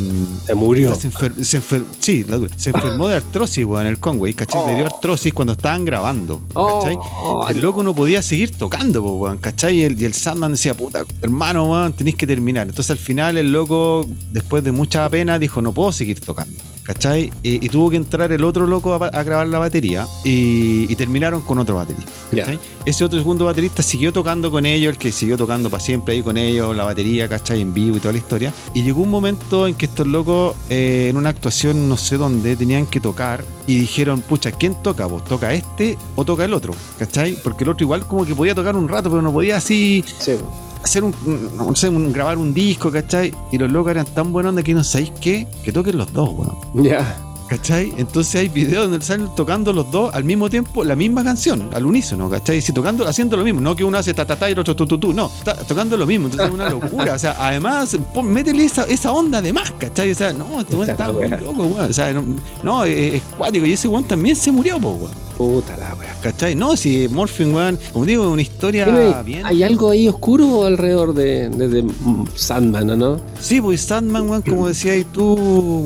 [0.45, 0.93] se murió.
[0.93, 2.53] se, enfer- se enfer- sí, la dura.
[2.57, 4.67] se enfermó de artrosis, weón, el Conway, ¿cachai?
[4.67, 6.97] Le dio artrosis cuando estaban grabando, ¿cachai?
[6.99, 9.77] Oh, el loco no podía seguir tocando, weón, ¿cachai?
[9.79, 12.67] Y el, y el Sandman decía, puta, hermano, weón, tenéis que terminar.
[12.67, 16.59] Entonces al final el loco, después de mucha pena, dijo, no puedo seguir tocando.
[16.88, 17.34] ¿Cachai?
[17.43, 20.95] Y, y tuvo que entrar el otro loco a, a grabar la batería y, y
[20.95, 22.10] terminaron con otro baterista.
[22.32, 22.60] ¿cachai?
[22.86, 26.21] Ese otro segundo baterista siguió tocando con ellos, el que siguió tocando para siempre ahí
[26.23, 27.60] con ellos, la batería, ¿cachai?
[27.60, 28.54] En vivo y toda la historia.
[28.73, 32.56] Y llegó un momento en que estos locos, eh, en una actuación no sé dónde,
[32.56, 35.26] tenían que tocar y dijeron, pucha, ¿quién toca vos?
[35.26, 36.73] ¿Toca este o toca el otro?
[36.97, 37.38] ¿Cachai?
[37.43, 40.38] Porque el otro igual como que podía tocar un rato, pero no podía así Sí.
[40.88, 41.13] Hacer un,
[41.56, 43.34] no sé, un- grabar un disco, ¿cachai?
[43.52, 46.30] Y los locos eran tan buenos de que no sabéis qué, que toquen los dos,
[46.34, 46.84] weón.
[46.84, 47.17] Ya.
[47.50, 47.93] ¿Cachai?
[47.95, 51.86] Entonces hay videos donde salen tocando los dos al mismo tiempo la misma canción, al
[51.86, 52.62] unísono, ¿cachai?
[52.62, 54.76] Si tocando, haciendo lo mismo, no que uno hace ta ta ta y el otro
[54.76, 57.97] tu tu tu, no, está tocando lo mismo, entonces es una locura, o sea, además,
[58.13, 60.12] pon- métele esa, esa onda de más, ¿cachai?
[60.12, 62.23] O sea, no, este weón está muy loco, weón, o sea, no,
[62.63, 65.26] no, es, es cuático, y ese weón también se murió, po, weón.
[65.38, 66.15] Puta la wea.
[66.21, 66.56] ¿Cachai?
[66.56, 69.45] No, si Morphine, weón, como digo, es una historia ¿Tiene- bien.
[69.45, 71.86] ¿Hay algo ahí oscuro alrededor de, de- de
[72.36, 73.21] Sandman, o no?
[73.39, 75.38] Sí, pues Sandman, weón, como decías tú,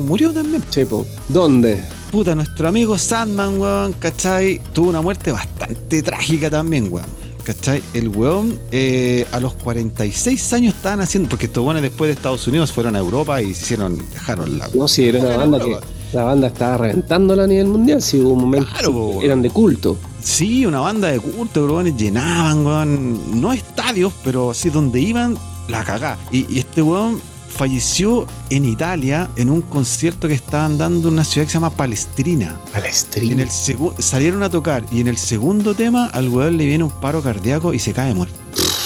[0.06, 0.62] murió también.
[0.70, 1.04] Chepo.
[1.28, 1.82] ¿Dónde?
[2.10, 4.60] Puta, nuestro amigo Sandman, weón, ¿cachai?
[4.72, 7.06] Tuvo una muerte bastante trágica también, weón.
[7.44, 7.82] ¿Cachai?
[7.92, 12.46] El weón eh, a los 46 años estaban haciendo, porque estos weones después de Estados
[12.46, 15.76] Unidos fueron a Europa y se hicieron, dejaron la No, si era una banda que
[16.12, 19.96] la banda estaba reventándola a nivel mundial, si hubo un momento Claro, eran de culto.
[20.22, 25.36] Sí, una banda de culto, weones llenaban, weón, no estadios, pero sí donde iban,
[25.68, 26.18] la cagá.
[26.30, 31.24] Y, y este weón falleció en Italia en un concierto que estaban dando en una
[31.24, 32.56] ciudad que se llama Palestrina.
[32.66, 33.42] En Palestrina.
[33.42, 36.90] el segu- salieron a tocar y en el segundo tema al weón le viene un
[36.90, 38.34] paro cardíaco y se cae muerto.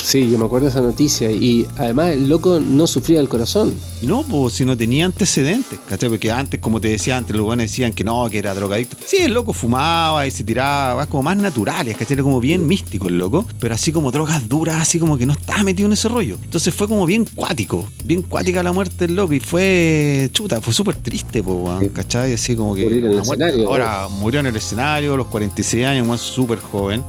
[0.06, 1.32] Sí, yo me acuerdo de esa noticia.
[1.32, 3.74] Y además el loco no sufría del corazón.
[4.02, 6.08] No, pues si no tenía antecedentes, ¿cachai?
[6.08, 8.96] Porque antes, como te decía antes, los weones decían que no, que era drogadicto.
[9.04, 12.14] Sí, el loco fumaba y se tiraba, como más naturales, ¿cachai?
[12.14, 15.32] Era como bien místico el loco, pero así como drogas duras, así como que no
[15.32, 16.38] estaba metido en ese rollo.
[16.40, 20.72] Entonces fue como bien cuático, bien cuática la muerte del loco y fue, chuta, fue
[20.72, 21.80] súper triste, po.
[21.92, 22.32] ¿cachai?
[22.34, 22.84] Así como que...
[22.84, 26.60] Morir en el escenario, Ahora murió en el escenario, a los 46 años, weón, súper
[26.60, 27.02] joven,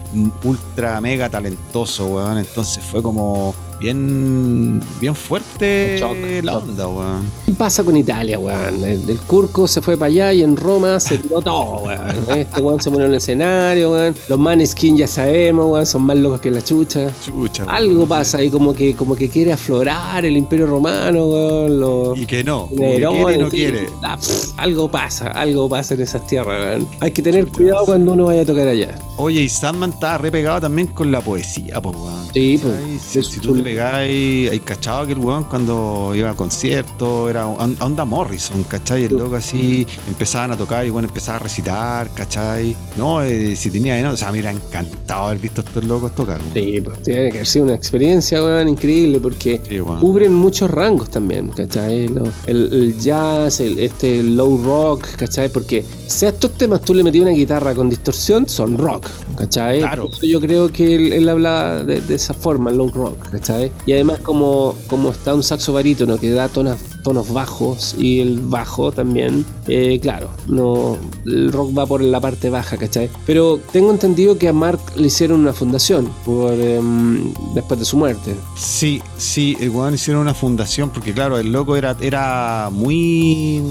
[0.43, 2.39] ultra mega talentoso, weón.
[2.39, 6.63] Entonces fue como bien, bien fuerte Shock, la shock.
[6.69, 7.31] onda, weón.
[7.45, 8.83] ¿Qué pasa con Italia, weón?
[8.83, 11.99] El, el Curco se fue para allá y en Roma se tiró todo, weón.
[12.35, 14.15] Este weón se murió en el escenario, weón.
[14.27, 17.11] Los Maneskin ya sabemos, weón, son más locos que la chucha.
[17.25, 18.09] Chucha, Algo weón.
[18.09, 21.79] pasa ahí como que, como que quiere aflorar el imperio romano, weón.
[21.79, 23.85] Los Y que no, que quiere no quiere.
[24.19, 26.87] Pff, algo pasa, algo pasa en esas tierras, weón.
[26.99, 28.95] Hay que tener cuidado cuando uno vaya a tocar allá.
[29.17, 32.27] Oye, y Sandman estaba re pegado también con la poesía, pues, weón.
[32.33, 32.73] Sí, pues.
[32.75, 32.99] ¿Cachai?
[32.99, 37.45] Si, si tú te pegáis, hay cachado que el weón cuando iba a conciertos era
[37.47, 39.03] on- onda Morrison, ¿cachai?
[39.05, 42.75] El loco así empezaban a tocar y bueno empezaba a recitar, ¿cachai?
[42.95, 44.11] No, eh, si tenía, ¿no?
[44.11, 46.39] o sea, me hubiera encantado haber visto a estos locos tocar.
[46.39, 46.53] weón.
[46.53, 49.99] Sí, pues tiene que haber sido una experiencia, weón, increíble, porque Sí, weón.
[49.99, 52.05] cubren muchos rangos también, ¿cachai?
[52.45, 55.49] El, el jazz, el, este low rock, ¿cachai?
[55.49, 59.79] Porque si a estos temas tú le metías una guitarra con distorsión, son rock, ¿cachai?
[59.79, 60.09] Claro.
[60.21, 63.56] Yo creo que él, él habla de, de esa forma, low rock, ¿cachai?
[63.85, 68.39] Y además como, como está un saxo barítono que da tonos, tonos bajos y el
[68.39, 73.09] bajo también, eh, claro, no el rock va por la parte baja, ¿cachai?
[73.25, 77.97] Pero tengo entendido que a Mark le hicieron una fundación por em, después de su
[77.97, 78.35] muerte.
[78.55, 83.61] Sí, sí, el weón hicieron una fundación porque claro, el loco era, era muy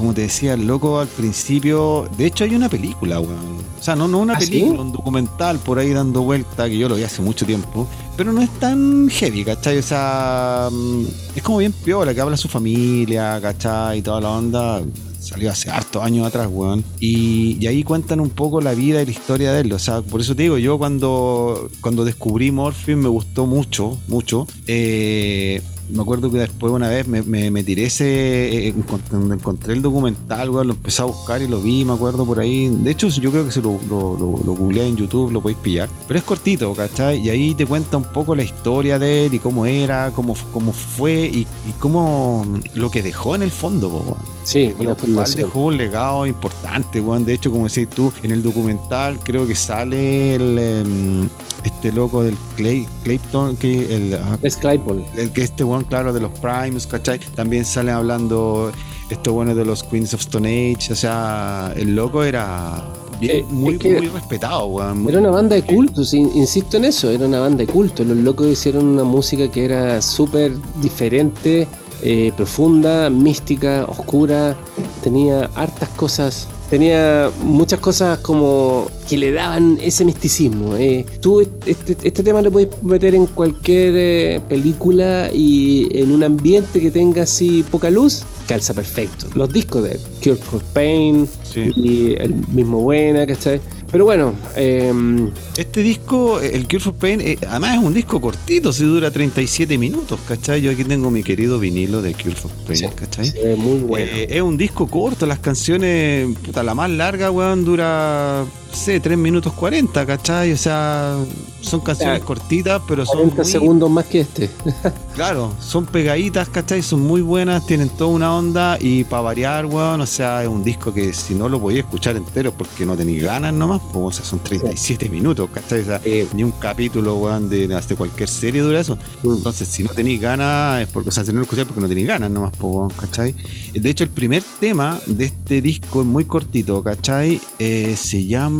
[0.00, 2.08] como te decía, el loco al principio.
[2.16, 3.58] De hecho, hay una película, weón.
[3.78, 4.50] O sea, no, no una ¿Ah, sí?
[4.50, 7.86] película, un documental por ahí dando vuelta, que yo lo vi hace mucho tiempo.
[8.20, 9.78] Pero no es tan heavy, ¿cachai?
[9.78, 11.04] O sea, mm,
[11.36, 14.00] es como bien piola, que habla su familia, ¿cachai?
[14.00, 14.82] Y toda la onda.
[15.18, 16.84] Salió hace hartos años atrás, weón.
[16.98, 19.72] Y, ahí cuentan un poco la vida y la historia de él.
[19.72, 24.46] O sea, por eso te digo, yo cuando, cuando descubrí Morphine me gustó mucho, mucho.
[24.66, 28.74] Eh, me acuerdo que después una vez me, me, me tiré ese, eh,
[29.12, 32.68] encontré el documental, weón, lo empecé a buscar y lo vi, me acuerdo por ahí.
[32.68, 35.58] De hecho, yo creo que si lo, lo, lo, lo googleé en YouTube lo podéis
[35.58, 35.88] pillar.
[36.06, 37.20] Pero es cortito, ¿cachai?
[37.20, 40.72] Y ahí te cuenta un poco la historia de él y cómo era, cómo, cómo
[40.72, 44.40] fue y, y cómo lo que dejó en el fondo, weón.
[44.42, 45.46] Sí, Y fundación.
[45.46, 47.24] dejó un legado importante, weón.
[47.24, 51.28] De hecho, como decís tú, en el documental creo que sale el, em,
[51.64, 55.04] este loco del Clay, Clayton, que el, ah, Es Claypool.
[55.16, 57.18] el que este weón, claro, de los Primes, ¿cachai?
[57.34, 58.72] También salen hablando
[59.10, 60.92] estos buenos de los Queens of Stone Age.
[60.92, 62.84] O sea, el loco era
[63.20, 65.08] bien, Eh, muy, es que- muy respetado, weón.
[65.08, 68.04] Era una banda de culto, insisto en eso, era una banda de culto.
[68.04, 71.66] Los locos hicieron una música que era súper diferente,
[72.02, 74.56] eh, profunda, mística, oscura,
[75.02, 80.76] tenía hartas cosas, tenía muchas cosas como que le daban ese misticismo.
[80.76, 81.04] eh.
[81.20, 86.80] Tú este, este tema lo puedes meter en cualquier eh, película y en un ambiente
[86.80, 89.26] que tenga así poca luz, calza perfecto.
[89.34, 91.72] Los discos de Cure for Pain Sí.
[91.74, 93.60] y el mismo Buena, ¿cachai?
[93.92, 98.72] Pero bueno, em, Este disco, el Cure for Pain, eh, además es un disco cortito,
[98.72, 100.62] se dura 37 minutos, ¿cachai?
[100.62, 103.32] Yo aquí tengo mi querido vinilo de Cure for Pain, Sí, ¿cachai?
[103.32, 104.06] ve muy bueno.
[104.14, 109.18] Eh, es un disco corto, las canciones, puta, la más larga, weón, dura, sé, 3
[109.18, 110.52] minutos 40, ¿cachai?
[110.52, 111.16] O sea,
[111.60, 114.50] son canciones cortitas, pero son 40 muy, segundos más que este.
[115.14, 116.82] claro, son pegaditas, ¿cachai?
[116.82, 120.64] Son muy buenas, tienen toda una onda y para variar, weón, o sea, es un
[120.64, 124.10] disco que si no lo podía escuchar entero porque no tenéis ganas nomás, pues, o
[124.12, 125.80] sea, son 37 minutos, ¿cachai?
[125.80, 128.96] O sea, Eh, ni un capítulo, weón, de, de cualquier serie dura eso.
[129.22, 129.36] Mm.
[129.36, 131.88] Entonces, si no tenéis ganas, es porque, o sea, si no lo escucháis porque no
[131.88, 133.34] tenéis ganas nomás, po, weón, ¿cachai?
[133.74, 137.40] De hecho, el primer tema de este disco es muy cortito, ¿cachai?
[137.58, 138.59] Eh, se llama,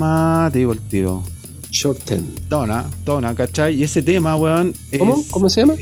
[0.53, 1.22] te digo el tiro.
[1.70, 2.26] Short Ten.
[2.48, 3.74] Donna, Donna, ¿cachai?
[3.76, 4.72] Y ese tema, weón.
[4.98, 5.16] ¿Cómo?
[5.20, 5.74] es- ¿Cómo se llama?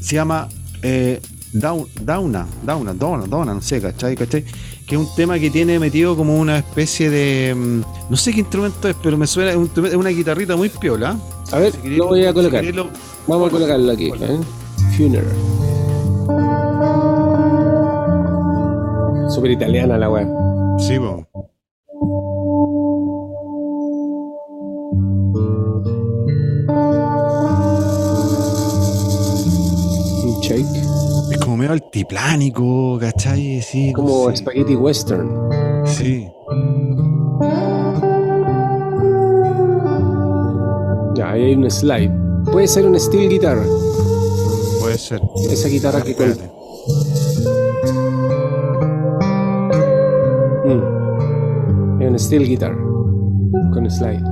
[0.00, 0.48] Se llama
[0.82, 1.20] eh,
[1.52, 4.16] Down, Downa, Downa, Donna, Donna, no sé, ¿cachai?
[4.16, 4.44] ¿cachai?
[4.86, 7.54] Que es un tema que tiene metido como una especie de.
[7.54, 9.50] mm, No sé qué instrumento es, pero me suena.
[9.50, 11.16] Es un- es una guitarrita muy piola.
[11.52, 12.64] A ver, Si lo voy a colocar.
[12.64, 12.88] lo-
[13.26, 14.06] Vamos a colocarlo aquí.
[14.08, 14.38] ¿eh?
[14.96, 15.24] Funeral.
[19.30, 20.26] Súper italiana la web.
[20.78, 21.26] Sí, po.
[30.48, 30.66] Shake.
[31.32, 33.62] Es como medio altiplánico, ¿cachai?
[33.62, 34.36] Sí, no Como sé.
[34.36, 35.30] spaghetti western.
[35.86, 36.28] Sí.
[41.16, 42.10] Ya, ahí hay un slide.
[42.52, 43.58] Puede ser un steel guitar.
[44.80, 45.20] Puede ser.
[45.50, 46.28] Esa guitarra que con...
[50.66, 52.02] Mm.
[52.02, 52.74] Es un steel guitar.
[53.72, 54.22] Con slide.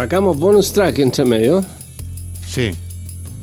[0.00, 1.62] Sacamos bonus track entre medio.
[2.48, 2.70] Sí.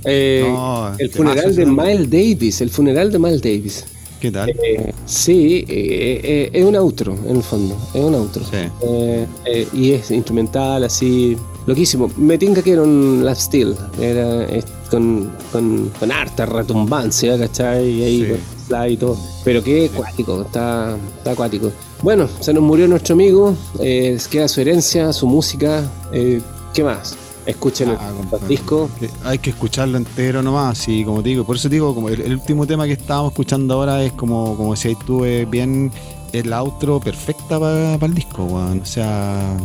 [0.04, 1.66] Eh, No, el funeral de.
[1.68, 2.62] Miles Davis.
[2.62, 3.86] El funeral de Miles Davis.
[4.20, 4.50] ¿Qué tal?
[4.50, 7.78] Eh, sí, eh, eh, es un outro, en el fondo.
[7.94, 8.44] Es un outro.
[8.44, 9.68] Sí.
[9.72, 11.38] Y es instrumental, así.
[11.68, 12.10] Loquísimo.
[12.18, 13.76] Me tinca que era un lap steel.
[14.02, 14.48] Era
[14.90, 17.88] con, con, con harta retumbancia, ¿cachai?
[17.88, 18.57] Y ahí Sí.
[18.90, 19.18] Y todo.
[19.44, 21.72] Pero qué acuático, está, está acuático.
[22.02, 23.56] Bueno, se nos murió nuestro amigo.
[23.80, 25.84] Eh, queda su herencia, su música.
[26.14, 26.42] eh,
[26.74, 27.16] ¿Qué más?
[27.46, 28.12] Escuchen Ah,
[28.42, 28.90] el disco.
[29.24, 32.20] Hay que escucharlo entero nomás, y como te digo, por eso te digo, como el,
[32.22, 35.90] el último tema que estábamos escuchando ahora es como, como decías tú, es bien
[36.34, 38.82] el outro perfecta para el disco, weón.
[38.82, 39.56] O sea,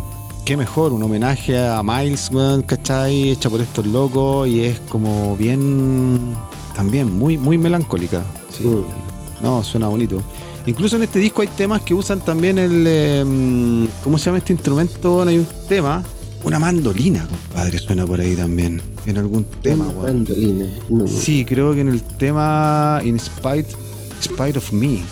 [0.44, 3.30] qué mejor, un homenaje a Miles, weón, ¿cachai?
[3.30, 6.36] Hecha por estos locos y es como bien,
[6.76, 8.22] también muy, muy melancólica.
[8.56, 8.64] Sí.
[9.42, 10.22] No, suena bonito.
[10.66, 12.84] Incluso en este disco hay temas que usan también el.
[12.86, 15.14] eh, ¿Cómo se llama este instrumento?
[15.14, 16.02] Bueno, hay un tema.
[16.44, 18.82] Una mandolina, compadre, suena por ahí también.
[19.06, 20.02] En algún tema, weón.
[20.24, 20.66] mandolina.
[20.88, 23.66] No, Sí, creo que en el tema In Spite,
[24.22, 25.02] Spite of Me.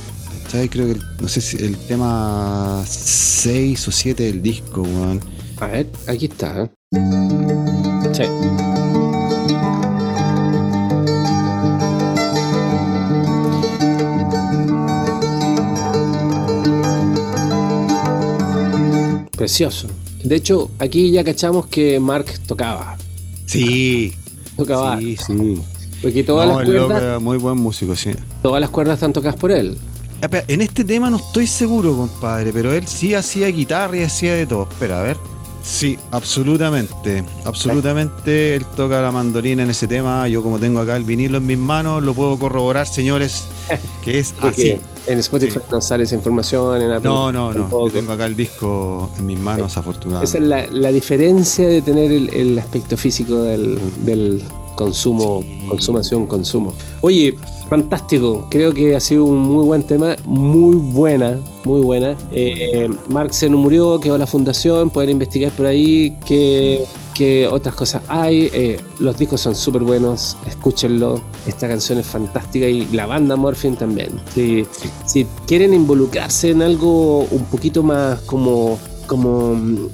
[0.48, 0.70] ¿Sabes?
[0.70, 5.20] Creo que, el- no sé si el tema 6 o 7 del disco, weón.
[5.60, 6.64] A ver, aquí está.
[6.64, 6.70] ¿eh?
[8.12, 8.22] Sí.
[19.40, 19.86] Precioso.
[20.22, 22.98] De hecho, aquí ya cachamos que Mark tocaba.
[23.46, 24.12] Sí,
[24.54, 24.98] Tocaba.
[24.98, 25.62] sí, sí.
[26.02, 28.10] Porque todas, No, las loco cuerdas, muy buen músico, sí.
[28.42, 29.78] todas las cuerdas están tocadas por él.
[30.20, 34.34] Espera, En este tema no estoy seguro, compadre, pero él sí hacía guitarra y hacía
[34.34, 34.68] de todo.
[34.70, 35.16] Espera, a ver.
[35.70, 37.22] Sí, absolutamente.
[37.44, 38.56] Absolutamente.
[38.56, 40.26] Él toca la mandolina en ese tema.
[40.26, 43.44] Yo como tengo acá el vinilo en mis manos, lo puedo corroborar, señores,
[44.04, 44.76] que es así.
[45.06, 45.58] en Spotify Sí.
[45.70, 46.82] no sale esa información.
[46.82, 47.70] En Apple No, no, no.
[47.70, 50.38] Yo tengo acá el disco en mis manos, Esa afortunadamente.
[50.38, 54.42] es la, la diferencia de tener el, el aspecto físico del, del
[54.80, 56.72] consumo, consumación, consumo.
[57.02, 57.34] Oye,
[57.68, 58.46] fantástico.
[58.50, 62.16] Creo que ha sido un muy buen tema, muy buena, muy buena.
[62.32, 66.82] Eh, Mark se murió, quedó la fundación, pueden investigar por ahí qué,
[67.14, 68.48] qué otras cosas hay.
[68.54, 71.20] Eh, los discos son súper buenos, escúchenlo.
[71.46, 74.18] Esta canción es fantástica y la banda Morphine también.
[74.34, 74.64] Si,
[75.04, 79.88] si quieren involucrarse en algo un poquito más como, como mm,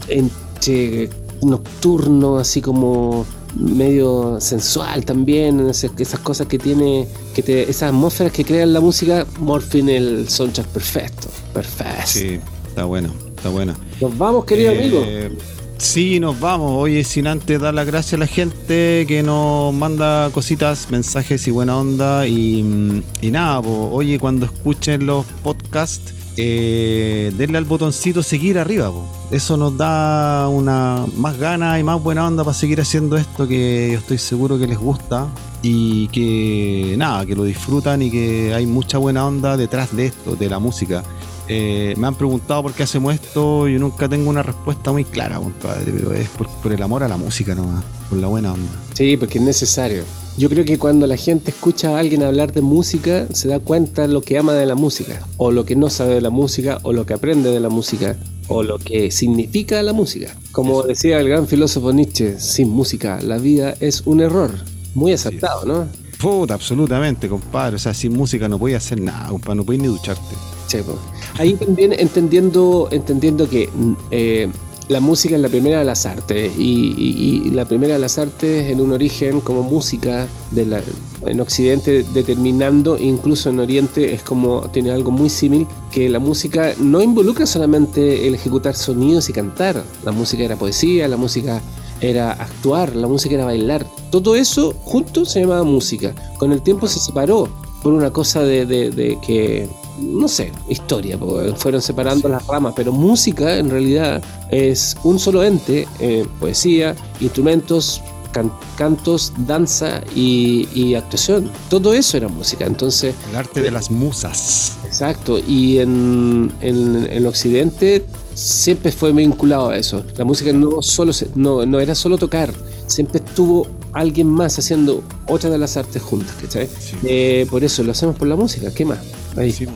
[1.42, 3.26] nocturno, así como
[3.56, 9.26] medio sensual también, esas, cosas que tiene, que te, esas atmósferas que crean la música,
[9.38, 12.06] Morphine el soundtrack perfecto, perfecto.
[12.06, 13.74] Sí, está bueno, está bueno.
[14.00, 15.36] Nos vamos, querido Eh, amigo.
[15.78, 16.72] Sí, nos vamos.
[16.82, 21.50] Oye, sin antes dar las gracias a la gente que nos manda cositas, mensajes y
[21.50, 22.26] buena onda.
[22.26, 28.58] Y, mm, y nada, po, oye, cuando escuchen los podcasts, eh, denle al botoncito seguir
[28.58, 28.92] arriba.
[29.30, 33.90] Eso nos da una más ganas y más buena onda para seguir haciendo esto que
[33.92, 35.28] yo estoy seguro que les gusta
[35.62, 40.36] y que nada, que lo disfrutan y que hay mucha buena onda detrás de esto,
[40.36, 41.02] de la música.
[41.48, 45.36] Eh, me han preguntado por qué hacemos esto, yo nunca tengo una respuesta muy clara,
[45.36, 48.72] compadre, pero es por, por el amor a la música nomás, por la buena onda.
[48.94, 50.02] Sí, porque es necesario.
[50.38, 54.06] Yo creo que cuando la gente escucha a alguien hablar de música, se da cuenta
[54.06, 56.92] lo que ama de la música, o lo que no sabe de la música, o
[56.92, 58.16] lo que aprende de la música,
[58.48, 60.36] o lo que significa la música.
[60.52, 64.50] Como decía el gran filósofo Nietzsche, sin música la vida es un error.
[64.94, 65.88] Muy acertado, ¿no?
[66.20, 67.76] Puta, absolutamente, compadre.
[67.76, 70.34] O sea, sin música no podías hacer nada, compadre, no podías ni ducharte.
[70.66, 70.96] Sí, po.
[71.38, 74.48] Ahí también entendiendo, entendiendo que mm, eh,
[74.88, 78.18] la música es la primera de las artes y, y- y la primera de las
[78.18, 80.80] artes en un origen como música de la,
[81.26, 86.72] en Occidente determinando incluso en Oriente es como tiene algo muy similar que la música
[86.78, 91.60] no involucra solamente el ejecutar sonidos y cantar la música era poesía la música
[92.00, 96.86] era actuar la música era bailar todo eso junto se llamaba música con el tiempo
[96.86, 97.48] se separó
[97.82, 99.68] por una cosa de, de- de que,
[100.00, 101.16] no sé, historia,
[101.56, 104.20] fueron separando las ramas, pero música en realidad
[104.50, 111.48] es un solo ente, eh, poesía, instrumentos, can- cantos, danza y, y actuación.
[111.68, 114.78] Todo eso era música, entonces, El arte de las musas.
[114.84, 118.04] exacto, y en, en, en Occidente
[118.36, 120.04] siempre fue vinculado a eso.
[120.16, 122.52] La música no, solo se- no, no era solo tocar,
[122.86, 126.66] siempre estuvo alguien más haciendo otra de las artes juntas, ¿cachai?
[126.78, 126.96] Sí.
[127.04, 128.98] Eh, por eso lo hacemos por la música, ¿qué más?
[129.36, 129.50] Ahí.
[129.52, 129.66] Sí,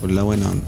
[0.00, 0.64] por la buena onda.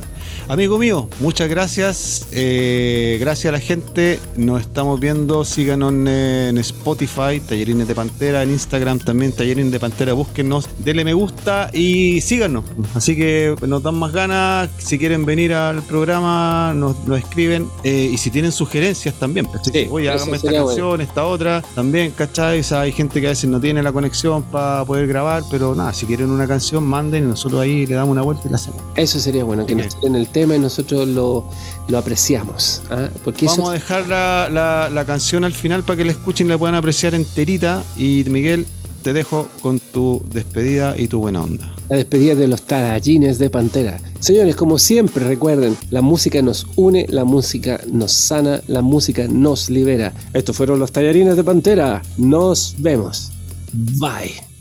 [0.48, 2.26] Amigo mío, muchas gracias.
[2.32, 4.18] eh, gracias a la gente.
[4.36, 5.44] Nos estamos viendo.
[5.44, 10.12] Síganos en, en Spotify, Tallerines de Pantera, en Instagram también, Tallerines de Pantera.
[10.12, 12.64] Búsquenos, denle me gusta y síganos.
[12.94, 14.68] Así que nos dan más ganas.
[14.78, 17.66] Si quieren venir al programa, nos, nos escriben.
[17.84, 19.46] eh, y si tienen sugerencias también.
[19.46, 21.62] pues, Sí, Oye, eso hágame esta canción, esta otra.
[21.74, 22.60] También, ¿cachai?
[22.60, 25.44] O sea, hay gente que a veces no tiene la conexión para poder grabar.
[25.50, 28.50] Pero nada, si quieren una canción, manden y nosotros ahí le damos una vuelta y
[28.50, 28.82] la hacemos.
[28.96, 31.48] Eso sería bueno, que nos tiren el tema y nosotros lo,
[31.88, 32.82] lo apreciamos.
[32.90, 33.08] ¿ah?
[33.22, 36.50] Porque Vamos a dejar la, la- la canción al final para que la escuchen y
[36.50, 37.82] la puedan apreciar enterita.
[37.96, 38.66] Y Miguel,
[39.02, 41.74] te dejo con tu despedida y tu buena onda.
[41.88, 44.00] la despedida de los tarallines de Pantera.
[44.20, 49.68] Señores, como siempre, recuerden, la música nos une, la música nos sana, la música nos
[49.70, 50.12] libera.
[50.32, 52.00] Estos fueron los tallarines de Pantera.
[52.16, 53.30] Nos vemos.
[53.72, 54.51] Bye.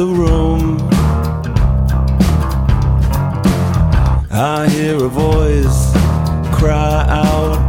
[0.00, 0.78] The room.
[4.30, 5.92] I hear a voice
[6.58, 7.60] cry out,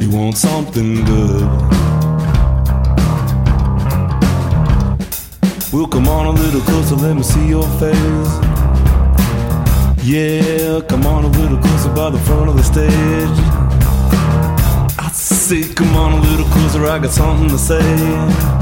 [0.00, 1.42] You want something good?
[5.74, 8.32] We'll come on a little closer, let me see your face.
[10.02, 13.38] Yeah, come on a little closer by the front of the stage.
[14.98, 18.61] I say, come on a little closer, I got something to say.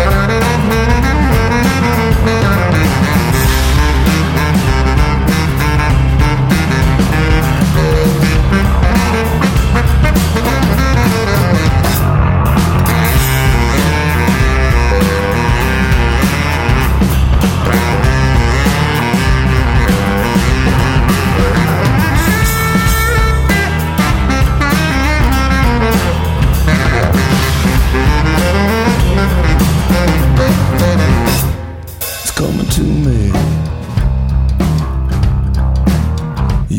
[0.00, 0.28] It's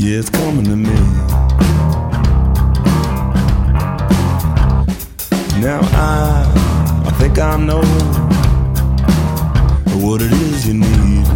[0.09, 0.95] Yeah, it's coming to me.
[5.61, 6.49] Now I,
[7.05, 7.83] I think I know
[10.01, 11.27] what it is you need.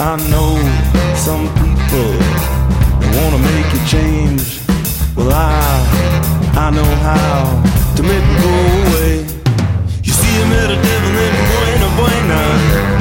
[0.00, 0.50] I know
[1.14, 2.10] some people
[3.14, 4.58] wanna make you change.
[5.14, 5.46] Well, I
[6.56, 7.62] I know how
[7.94, 9.14] to make it go away.
[10.02, 12.99] You see, I met a devil in Buena Buena.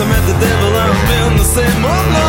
[0.00, 1.84] I met the devil, I've been the same.
[1.84, 2.28] Oh no,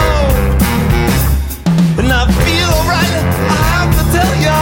[2.04, 3.16] and I feel alright.
[3.48, 4.60] I have to tell ya.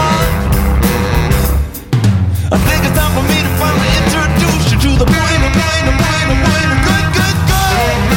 [2.53, 6.33] I think it's time for me to finally introduce you to the Buena Buena Buena
[6.37, 8.08] Buena good good good.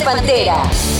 [0.00, 0.95] Pantera.